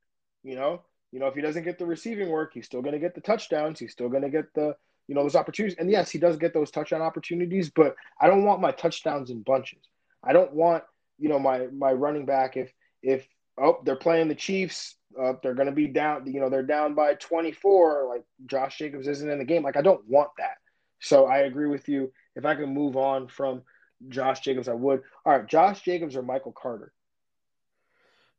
[0.42, 0.82] You know,
[1.14, 3.20] you know, if he doesn't get the receiving work, he's still going to get the
[3.20, 3.78] touchdowns.
[3.78, 4.74] He's still going to get the,
[5.06, 5.78] you know, those opportunities.
[5.78, 9.42] And yes, he does get those touchdown opportunities, but I don't want my touchdowns in
[9.42, 9.84] bunches.
[10.24, 10.82] I don't want,
[11.20, 15.54] you know, my my running back if if oh they're playing the Chiefs, uh, they're
[15.54, 18.08] going to be down, you know, they're down by 24.
[18.08, 19.62] Like Josh Jacobs isn't in the game.
[19.62, 20.56] Like I don't want that.
[20.98, 22.12] So I agree with you.
[22.34, 23.62] If I can move on from
[24.08, 25.02] Josh Jacobs, I would.
[25.24, 26.92] All right, Josh Jacobs or Michael Carter.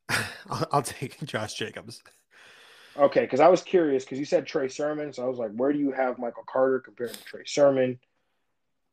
[0.49, 2.03] I'll take Josh Jacobs.
[2.97, 5.73] Okay, because I was curious because you said Trey Sermon, so I was like, where
[5.73, 7.99] do you have Michael Carter compared to Trey Sermon?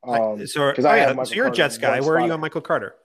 [0.03, 2.01] Um, so, oh, yeah, so you're Carter a Jets guy.
[2.01, 2.97] Where are you on Michael Carter?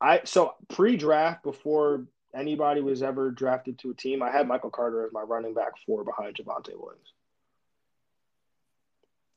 [0.00, 5.04] I so pre-draft before anybody was ever drafted to a team, I had Michael Carter
[5.06, 7.12] as my running back four behind Javonte Williams,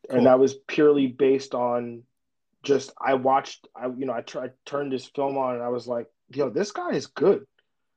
[0.09, 0.17] cool.
[0.17, 2.03] and that was purely based on
[2.63, 3.67] just I watched.
[3.75, 6.71] I you know I, tried, turned his film on and I was like, yo, this
[6.71, 7.45] guy is good,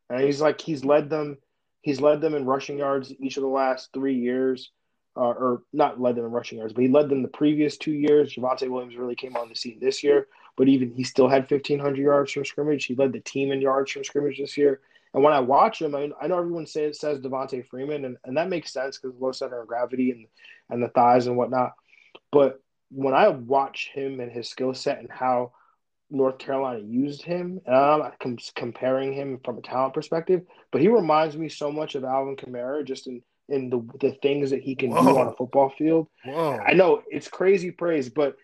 [0.08, 1.38] and he's like he's led them
[1.82, 4.70] He's led them in rushing yards each of the last three years,
[5.16, 7.92] uh, or not led them in rushing yards, but he led them the previous two
[7.92, 8.34] years.
[8.34, 11.98] Javonte Williams really came on the scene this year, but even he still had 1,500
[11.98, 12.84] yards from scrimmage.
[12.84, 14.80] He led the team in yards from scrimmage this year.
[15.12, 18.36] And when I watch him, I, I know everyone says says Devonta Freeman, and, and
[18.36, 20.26] that makes sense because low center of gravity and
[20.68, 21.72] and the thighs and whatnot.
[22.30, 25.52] But when I watch him and his skill set and how
[26.10, 30.42] North Carolina used him, and I'm not com- comparing him from a talent perspective,
[30.72, 34.50] but he reminds me so much of Alvin Kamara just in in the the things
[34.50, 35.02] that he can Whoa.
[35.02, 36.08] do on a football field.
[36.24, 36.58] Whoa.
[36.58, 38.36] I know it's crazy praise, but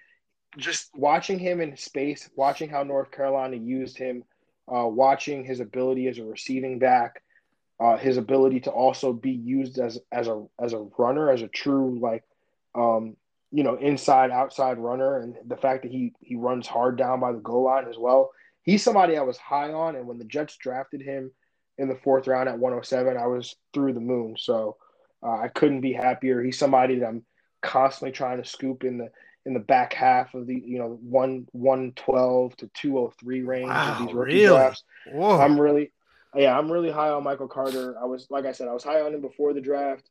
[0.57, 4.25] just watching him in space, watching how North Carolina used him,
[4.73, 7.23] uh, watching his ability as a receiving back,
[7.79, 11.49] uh, his ability to also be used as as a as a runner, as a
[11.49, 12.25] true like
[12.75, 13.17] um,
[13.53, 17.33] you know, inside outside runner, and the fact that he he runs hard down by
[17.33, 18.31] the goal line as well.
[18.63, 21.31] He's somebody I was high on, and when the Jets drafted him
[21.79, 24.35] in the fourth round at 107, I was through the moon.
[24.39, 24.77] So
[25.23, 26.43] uh, I couldn't be happier.
[26.43, 27.25] He's somebody that I'm
[27.63, 29.11] constantly trying to scoop in the
[29.45, 33.43] in the back half of the you know one one twelve to two oh three
[33.43, 34.47] range Wow, of these rookie really?
[34.47, 34.83] drafts.
[35.13, 35.39] Whoa.
[35.39, 35.93] I'm really,
[36.35, 37.97] yeah, I'm really high on Michael Carter.
[38.03, 40.11] I was, like I said, I was high on him before the draft.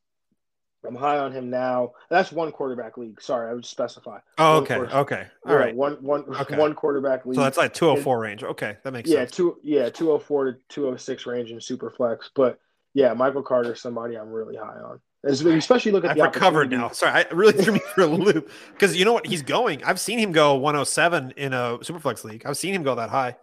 [0.87, 1.93] I'm high on him now.
[2.09, 3.21] That's one quarterback league.
[3.21, 4.19] Sorry, I would specify.
[4.37, 4.75] oh, okay.
[4.75, 5.27] Okay.
[5.45, 5.75] All Yeah, right.
[5.75, 6.57] one one Okay.
[6.57, 7.35] one quarterback league.
[7.35, 8.43] So that's like 204 range.
[8.43, 8.77] Okay.
[8.83, 9.31] That makes yeah, sense.
[9.31, 12.29] two yeah, two oh four to two oh six range in super flex.
[12.35, 12.59] But
[12.93, 14.99] yeah, Michael Carter is somebody I'm really high on.
[15.23, 16.89] As- Especially look at I've the recovered now.
[16.89, 19.25] Sorry, I really threw me for a loop because you know what?
[19.25, 19.83] He's going.
[19.83, 22.43] I've seen him go 107 in a Superflex league.
[22.45, 23.35] I've seen him go that high.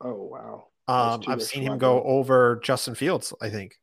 [0.00, 0.66] Oh wow.
[0.86, 3.32] Um, I've seen him go over Justin Fields.
[3.40, 3.78] I think.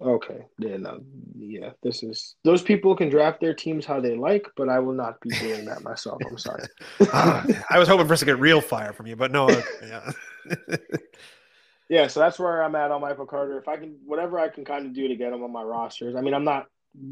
[0.00, 0.46] Okay.
[0.58, 1.00] Yeah, no,
[1.38, 1.70] yeah.
[1.82, 5.20] This is those people can draft their teams how they like, but I will not
[5.20, 6.22] be doing that myself.
[6.28, 6.62] I'm sorry.
[7.12, 9.48] Ah, I was hoping for us to get real fire from you, but no.
[9.48, 10.12] uh, yeah.
[11.90, 13.58] Yeah, so that's where I'm at on Michael Carter.
[13.58, 16.14] If I can, whatever I can kind of do to get him on my rosters.
[16.14, 16.66] I mean, I'm not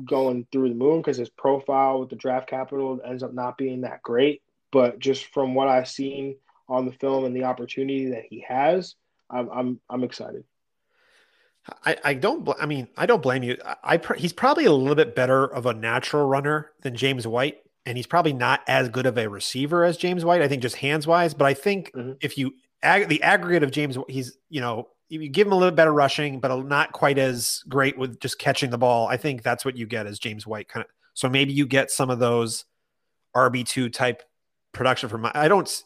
[0.04, 3.80] going through the moon because his profile with the draft capital ends up not being
[3.80, 4.40] that great.
[4.70, 6.36] But just from what I've seen
[6.68, 8.94] on the film and the opportunity that he has,
[9.28, 10.44] I'm I'm I'm excited.
[11.84, 12.44] I, I don't.
[12.44, 13.56] Bl- I mean, I don't blame you.
[13.64, 17.26] I, I pr- he's probably a little bit better of a natural runner than James
[17.26, 20.42] White, and he's probably not as good of a receiver as James White.
[20.42, 22.16] I think just hands wise, but I think Mhm.
[22.20, 22.52] if you
[22.82, 25.92] ag- the aggregate of James, he's you know if you give him a little better
[25.92, 29.08] rushing, but not quite as great with just catching the ball.
[29.08, 30.90] I think that's what you get as James White kind of.
[31.14, 32.64] So maybe you get some of those
[33.34, 34.22] RB two type
[34.72, 35.28] production from.
[35.34, 35.82] I don't.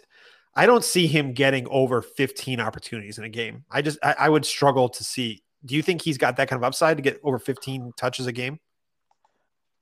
[0.55, 3.65] I don't see him getting over 15 opportunities in a game.
[3.71, 5.43] I just I, I would struggle to see.
[5.65, 8.33] Do you think he's got that kind of upside to get over 15 touches a
[8.33, 8.59] game?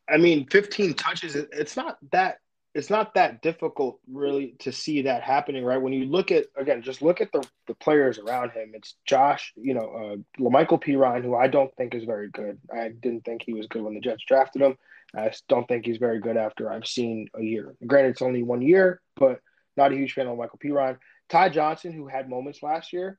[0.08, 2.38] I mean, 15 touches, it's not that.
[2.72, 5.82] It's not that difficult, really, to see that happening, right?
[5.82, 8.72] When you look at again, just look at the the players around him.
[8.74, 12.60] It's Josh, you know, uh, La'Mical Perine, who I don't think is very good.
[12.72, 14.76] I didn't think he was good when the Jets drafted him.
[15.16, 17.74] I don't think he's very good after I've seen a year.
[17.84, 19.40] Granted, it's only one year, but
[19.76, 20.98] not a huge fan of La'Mical Perine.
[21.28, 23.18] Ty Johnson, who had moments last year,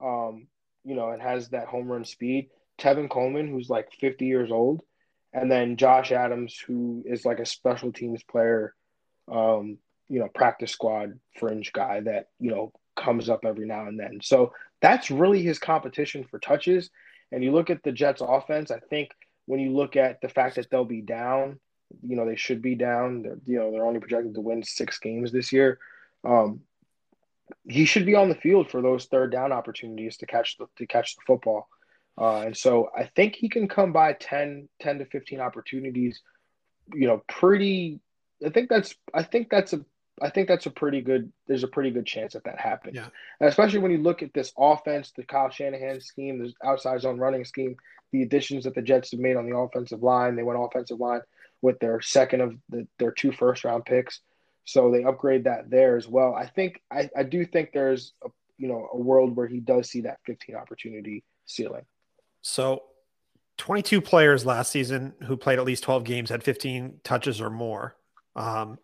[0.00, 0.48] um,
[0.88, 2.48] you know, and has that home run speed.
[2.80, 4.80] Tevin Coleman, who's like 50 years old,
[5.34, 8.74] and then Josh Adams, who is like a special teams player,
[9.30, 9.76] um,
[10.08, 14.20] you know, practice squad fringe guy that you know comes up every now and then.
[14.22, 16.88] So that's really his competition for touches.
[17.30, 18.70] And you look at the Jets' offense.
[18.70, 19.10] I think
[19.44, 21.60] when you look at the fact that they'll be down,
[22.02, 23.22] you know, they should be down.
[23.22, 25.78] They're, you know, they're only projected to win six games this year.
[26.24, 26.60] Um,
[27.68, 30.86] he should be on the field for those third down opportunities to catch the to
[30.86, 31.68] catch the football.
[32.16, 36.20] Uh, and so I think he can come by 10, 10 to 15 opportunities,
[36.92, 38.00] you know, pretty
[38.44, 39.84] I think that's I think that's a
[40.20, 42.96] I think that's a pretty good there's a pretty good chance that that happens.
[42.96, 43.08] Yeah.
[43.40, 47.18] And especially when you look at this offense, the Kyle Shanahan scheme, the outside zone
[47.18, 47.76] running scheme,
[48.12, 50.36] the additions that the Jets have made on the offensive line.
[50.36, 51.20] They went offensive line
[51.62, 54.20] with their second of the, their two first round picks.
[54.68, 56.34] So they upgrade that there as well.
[56.34, 59.88] I think I, I do think there's a you know a world where he does
[59.88, 61.86] see that 15 opportunity ceiling.
[62.42, 62.82] So
[63.56, 67.96] 22 players last season who played at least 12 games had 15 touches or more.
[68.36, 68.78] Um,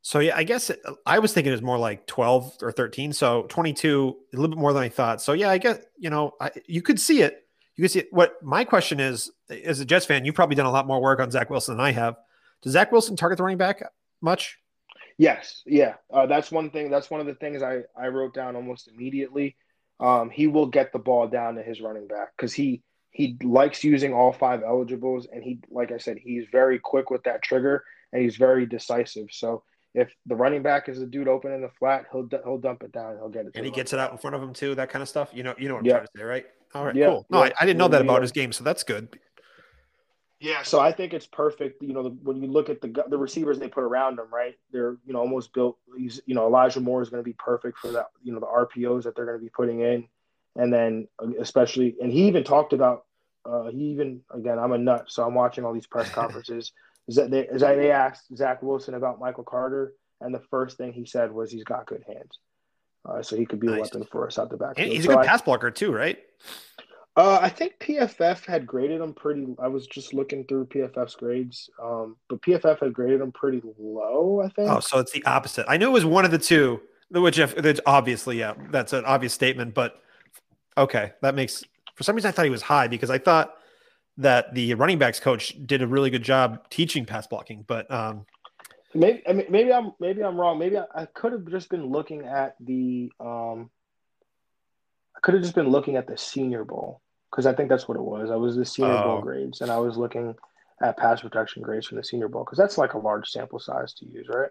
[0.00, 3.12] so yeah, I guess it, I was thinking it was more like 12 or 13.
[3.12, 5.20] So 22, a little bit more than I thought.
[5.20, 7.46] So yeah, I guess, you know, I, you could see it.
[7.76, 8.08] You could see it.
[8.10, 11.20] What my question is, as a Jets fan, you've probably done a lot more work
[11.20, 12.16] on Zach Wilson than I have.
[12.62, 13.82] Does Zach Wilson target the running back
[14.22, 14.58] much?
[15.18, 16.90] Yes, yeah, uh, that's one thing.
[16.90, 19.56] That's one of the things I I wrote down almost immediately.
[19.98, 23.82] Um, he will get the ball down to his running back because he he likes
[23.82, 27.82] using all five eligibles, and he like I said, he's very quick with that trigger,
[28.12, 29.28] and he's very decisive.
[29.30, 29.62] So
[29.94, 32.92] if the running back is a dude open in the flat, he'll he'll dump it
[32.92, 33.52] down and he'll get it.
[33.54, 35.30] And he gets it out in front of him too, that kind of stuff.
[35.32, 35.92] You know, you know what I'm Yeah.
[35.94, 36.46] trying to say, right?
[36.74, 37.26] All right, Yeah, cool.
[37.30, 37.52] No, yeah.
[37.58, 39.08] I, I didn't know that about his game, so that's good.
[40.38, 41.82] Yeah, so I think it's perfect.
[41.82, 44.54] You know, the, when you look at the the receivers they put around him, right?
[44.70, 45.78] They're you know almost built.
[45.96, 48.06] He's you know Elijah Moore is going to be perfect for that.
[48.22, 50.06] You know the RPOs that they're going to be putting in,
[50.54, 53.04] and then uh, especially, and he even talked about.
[53.46, 56.72] Uh, he even again, I'm a nut, so I'm watching all these press conferences.
[57.08, 60.76] Is that they, is that they asked Zach Wilson about Michael Carter, and the first
[60.76, 62.40] thing he said was he's got good hands,
[63.08, 64.74] uh, so he could be a weapon for us out the back.
[64.76, 66.18] And he's a So good I- pass blocker too, right?
[67.16, 69.46] Uh, I think PFF had graded him pretty.
[69.58, 74.42] I was just looking through PFF's grades, um, but PFF had graded him pretty low.
[74.44, 74.70] I think.
[74.70, 75.64] Oh, so it's the opposite.
[75.66, 79.04] I knew it was one of the two, which if that's obviously, yeah, that's an
[79.06, 80.02] obvious statement, but
[80.76, 81.64] okay, that makes
[81.94, 83.54] for some reason I thought he was high because I thought
[84.18, 88.26] that the running backs coach did a really good job teaching pass blocking, but um
[88.94, 90.58] Maybe I mean, maybe I'm maybe I'm wrong.
[90.58, 93.10] Maybe I, I could have just been looking at the.
[93.20, 93.68] Um,
[95.14, 97.02] I could have just been looking at the Senior Bowl
[97.36, 98.30] because I think that's what it was.
[98.30, 99.02] I was the Senior Oh.
[99.02, 100.34] Bowl grades, and I was looking
[100.80, 103.92] at pass protection grades from the Senior Bowl because that's like a large sample size
[103.94, 104.48] to use, right?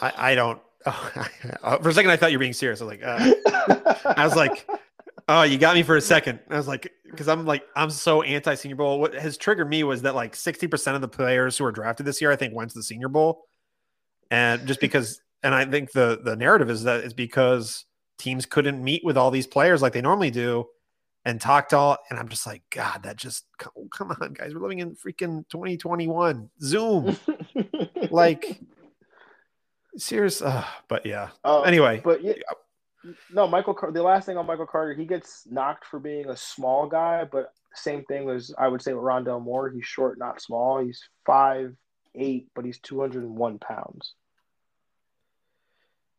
[0.00, 0.60] I, I don't.
[0.84, 1.10] Oh,
[1.80, 2.80] for a second, I thought you were being serious.
[2.80, 4.68] I was like, uh, I was like,
[5.28, 6.40] oh, you got me for a second.
[6.50, 8.98] I was like, because I'm like, I'm so anti Senior Bowl.
[8.98, 12.20] What has triggered me was that like 60% of the players who were drafted this
[12.20, 13.44] year, I think, went to the Senior Bowl,
[14.28, 17.84] and just because, and I think the the narrative is that it's because
[18.18, 20.66] teams couldn't meet with all these players like they normally do
[21.24, 23.44] and talked all and i'm just like god that just
[23.76, 27.16] oh, come on guys we're living in freaking 2021 zoom.
[28.10, 28.58] Like
[29.96, 31.28] serious uh, but yeah.
[31.44, 32.00] Uh, anyway.
[32.02, 32.32] but yeah
[33.30, 36.86] no michael the last thing on michael carter he gets knocked for being a small
[36.86, 40.80] guy but same thing as i would say with rondale moore he's short not small
[40.80, 41.74] he's five
[42.14, 44.14] eight but he's 201 pounds.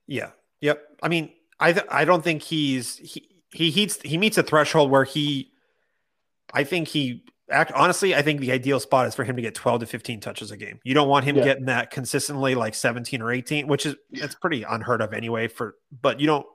[0.08, 0.32] Yeah.
[0.62, 0.84] Yep.
[1.04, 4.92] I mean i th- i don't think he's he he heats he meets a threshold
[4.92, 5.52] where he
[6.54, 9.56] I think he act honestly, I think the ideal spot is for him to get
[9.56, 10.80] 12 to 15 touches a game.
[10.84, 11.44] You don't want him yeah.
[11.44, 15.76] getting that consistently like 17 or 18, which is it's pretty unheard of anyway for
[16.02, 16.46] but you don't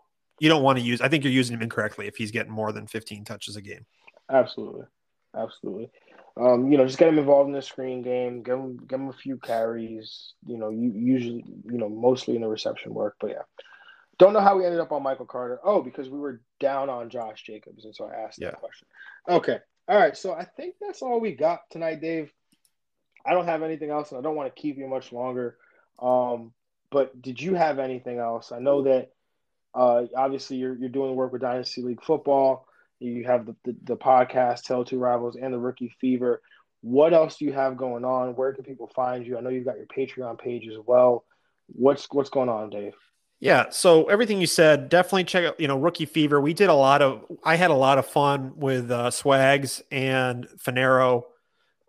[0.41, 2.73] you don't want to use I think you're using him incorrectly if he's getting more
[2.73, 3.87] than 15 touches a game.
[4.31, 4.87] Absolutely.
[5.37, 5.91] Absolutely.
[6.39, 9.09] Um, you know, just get him involved in the screen game, give him give him
[9.09, 13.31] a few carries, you know, you usually you know, mostly in the reception work, but
[13.31, 13.43] yeah.
[14.19, 15.61] Don't know how we ended up on Michael Carter.
[15.63, 18.51] Oh, because we were down on Josh Jacobs, and so I asked yeah.
[18.51, 18.89] that question.
[19.29, 20.17] Okay, all right.
[20.17, 22.33] So I think that's all we got tonight, Dave.
[23.27, 25.57] I don't have anything else, and I don't want to keep you much longer.
[26.01, 26.53] Um,
[26.91, 28.53] but did you have anything else?
[28.53, 29.11] I know that
[29.75, 32.67] uh, obviously you're you're doing work with Dynasty League football.
[32.99, 36.41] You have the, the, the podcast, Tale Two Rivals, and the Rookie Fever.
[36.81, 38.37] What else do you have going on?
[38.37, 39.37] Where can people find you?
[39.37, 41.25] I know you've got your Patreon page as well.
[41.67, 42.95] What's what's going on, Dave?
[43.41, 43.67] Yeah.
[43.71, 46.41] So everything you said, definitely check out, you know, Rookie Fever.
[46.41, 50.49] We did a lot of, I had a lot of fun with uh, Swags and
[50.59, 51.25] Finero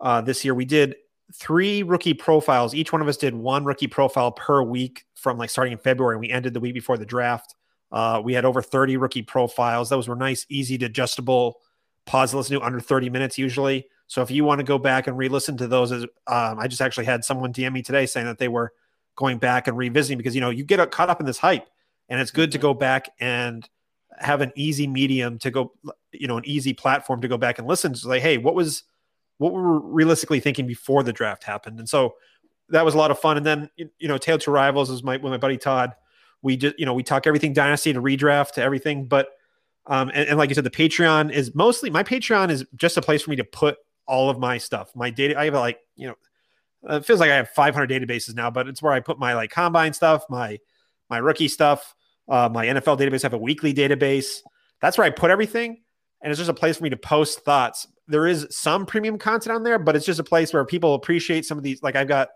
[0.02, 0.54] uh, this year.
[0.54, 0.96] We did
[1.34, 2.76] three rookie profiles.
[2.76, 6.18] Each one of us did one rookie profile per week from like starting in February.
[6.18, 7.56] We ended the week before the draft.
[7.94, 9.90] Uh, we had over 30 rookie profiles.
[9.90, 11.60] Those were nice, easy to adjustable
[12.06, 13.88] pause listen to under 30 minutes usually.
[14.08, 17.06] So if you want to go back and re-listen to those, um, I just actually
[17.06, 18.74] had someone DM me today saying that they were–
[19.18, 21.68] going back and revisiting because you know you get caught up in this hype
[22.08, 23.68] and it's good to go back and
[24.18, 25.74] have an easy medium to go
[26.14, 28.84] you know an easy platform to go back and listen to like hey what was
[29.40, 31.78] what were we realistically thinking before the draft happened?
[31.78, 32.16] And so
[32.70, 33.38] that was a lot of fun.
[33.38, 35.94] And then you know Tale Two Rivals is my with my buddy Todd
[36.42, 39.30] we just you know we talk everything dynasty to redraft to everything but
[39.88, 43.02] um and, and like you said the Patreon is mostly my Patreon is just a
[43.02, 45.38] place for me to put all of my stuff my data.
[45.38, 46.16] I have like you know
[46.90, 49.52] it feels like I have 500 databases now, but it's where I put my like
[49.52, 50.60] combine stuff, my
[51.10, 51.96] my rookie stuff,
[52.28, 53.24] uh, my NFL database.
[53.24, 54.42] I have a weekly database.
[54.82, 55.82] That's where I put everything,
[56.22, 57.88] and it's just a place for me to post thoughts.
[58.08, 61.46] There is some premium content on there, but it's just a place where people appreciate
[61.46, 61.84] some of these.
[61.84, 62.30] Like I've got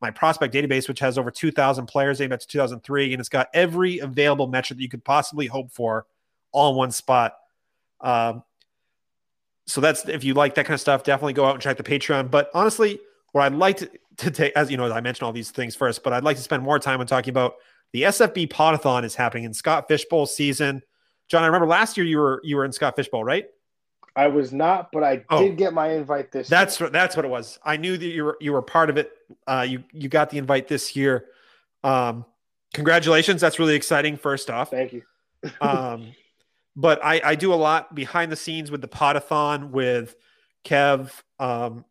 [0.00, 3.48] my prospect database, which has over 2,000 players dating back to 2003, and it's got
[3.52, 6.06] every available metric that you could possibly hope for,
[6.52, 7.34] all in one spot.
[8.00, 8.42] Um,
[9.66, 11.82] so that's if you like that kind of stuff, definitely go out and check the
[11.82, 12.30] Patreon.
[12.30, 13.00] But honestly,
[13.32, 15.74] what I'd like to, to take, as you know, as I mentioned all these things
[15.74, 17.54] first, but I'd like to spend more time on talking about
[17.92, 20.82] the SFB Podathon is happening in Scott Fishbowl season.
[21.28, 23.46] John, I remember last year you were you were in Scott Fishbowl, right?
[24.16, 26.48] I was not, but I oh, did get my invite this.
[26.48, 26.90] That's year.
[26.90, 27.58] that's what it was.
[27.62, 29.12] I knew that you were you were part of it.
[29.46, 31.26] Uh, you you got the invite this year.
[31.84, 32.24] Um,
[32.74, 33.40] congratulations!
[33.40, 34.16] That's really exciting.
[34.16, 35.02] First off, thank you.
[35.60, 36.12] um,
[36.74, 40.16] but I I do a lot behind the scenes with the Podathon with
[40.64, 41.12] Kev.
[41.38, 41.84] Um,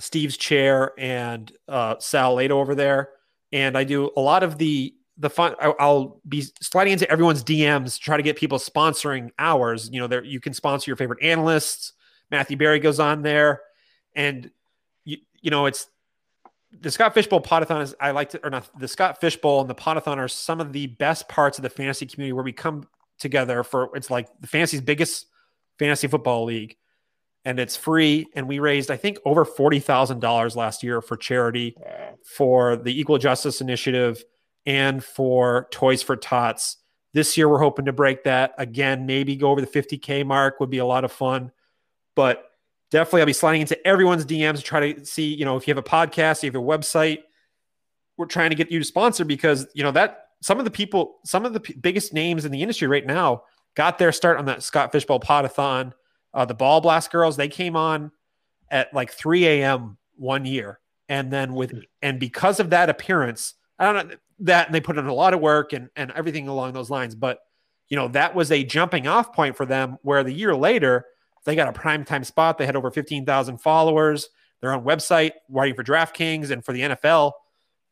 [0.00, 3.10] Steve's chair and uh, Sal Lato over there,
[3.52, 5.54] and I do a lot of the the fun.
[5.60, 9.90] I'll be sliding into everyone's DMs to try to get people sponsoring ours.
[9.92, 11.92] You know, there you can sponsor your favorite analysts.
[12.30, 13.62] Matthew Berry goes on there,
[14.14, 14.50] and
[15.04, 15.88] you you know it's
[16.80, 19.74] the Scott Fishbowl Podathon is I like to or not the Scott Fishbowl and the
[19.74, 22.86] Podathon are some of the best parts of the fantasy community where we come
[23.18, 25.26] together for it's like the fantasy's biggest
[25.78, 26.76] fantasy football league
[27.48, 28.26] and it's free.
[28.34, 31.74] And we raised, I think, over forty thousand dollars last year for charity,
[32.36, 34.22] for the Equal Justice Initiative,
[34.66, 36.76] and for Toys for Tots.
[37.14, 39.06] This year, we're hoping to break that again.
[39.06, 41.50] Maybe go over the fifty k mark would be a lot of fun,
[42.14, 42.44] but
[42.90, 45.74] definitely I'll be sliding into everyone's DMs to try to see, you know, if you
[45.74, 47.20] have a podcast, you have a website,
[48.18, 51.16] we're trying to get you to sponsor because you know that some of the people,
[51.24, 53.44] some of the p- biggest names in the industry right now
[53.74, 55.94] got their start on that Scott Fishbowl Podathon
[56.38, 58.12] uh, the Ball Blast Girls, they came on
[58.70, 59.98] at like 3 a.m.
[60.14, 60.78] one year.
[61.08, 64.98] And then with, and because of that appearance, I don't know that, and they put
[64.98, 67.16] in a lot of work and, and everything along those lines.
[67.16, 67.40] But,
[67.88, 71.06] you know, that was a jumping off point for them where the year later,
[71.44, 72.56] they got a prime time spot.
[72.56, 74.28] They had over 15,000 followers.
[74.60, 77.32] Their own website, writing for DraftKings and for the NFL.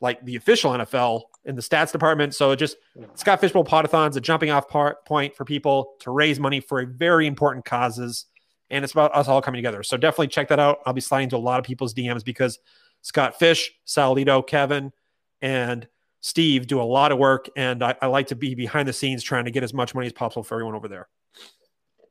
[0.00, 2.34] like the official NFL in the stats department.
[2.34, 2.76] So just
[3.14, 6.84] Scott Fishbowl Podathon is a jumping off part, point for people to raise money for
[6.84, 8.26] very important causes.
[8.70, 9.82] And it's about us all coming together.
[9.82, 10.78] So definitely check that out.
[10.84, 12.58] I'll be sliding to a lot of people's DMs because
[13.02, 14.92] Scott Fish, Salito, Kevin,
[15.40, 15.86] and
[16.20, 17.48] Steve do a lot of work.
[17.56, 20.06] And I, I like to be behind the scenes trying to get as much money
[20.06, 21.08] as possible for everyone over there.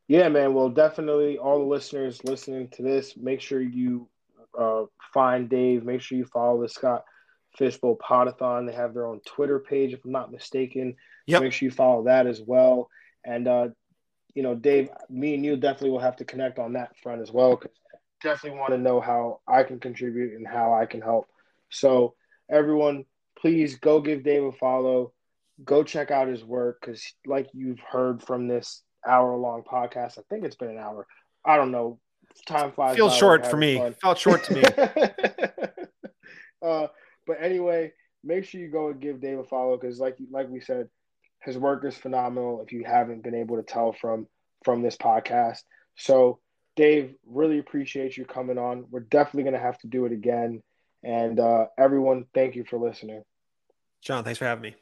[0.08, 0.54] Yeah, man.
[0.54, 4.08] Well, definitely all the listeners listening to this, make sure you
[4.58, 4.84] uh,
[5.14, 5.84] find Dave.
[5.84, 7.04] Make sure you follow the Scott
[7.58, 8.68] Fishbowl Podathon.
[8.68, 10.96] They have their own Twitter page, if I'm not mistaken.
[11.28, 11.42] Yep.
[11.42, 12.90] Make sure you follow that as well.
[13.26, 13.70] And uh,
[14.36, 17.32] you know, Dave, me and you definitely will have to connect on that front as
[17.32, 17.56] well.
[17.56, 17.72] Because
[18.22, 21.28] definitely want to know how I can contribute and how I can help.
[21.70, 22.16] So
[22.50, 23.06] everyone,
[23.40, 25.14] please go give Dave a follow.
[25.64, 30.44] Go check out his work because, like you've heard from this hour-long podcast, I think
[30.44, 31.08] it's been an hour.
[31.46, 32.00] I don't know.
[32.46, 32.98] Time flies.
[32.98, 33.78] Feels short for me.
[33.78, 33.96] fun.
[34.02, 34.64] Felt short to me.
[36.62, 36.88] uh,
[37.26, 37.94] but anyway,
[38.26, 40.90] make sure you go and give Dave a follow because, like like we said,
[41.46, 42.62] his work is phenomenal.
[42.62, 44.28] If you haven't been able to tell from
[44.64, 45.62] from this podcast,
[45.96, 46.40] so
[46.76, 48.86] Dave, really appreciate you coming on.
[48.90, 50.62] We're definitely gonna have to do it again.
[51.04, 53.24] And uh, everyone, thank you for listening.
[54.02, 54.76] John, thanks for having me.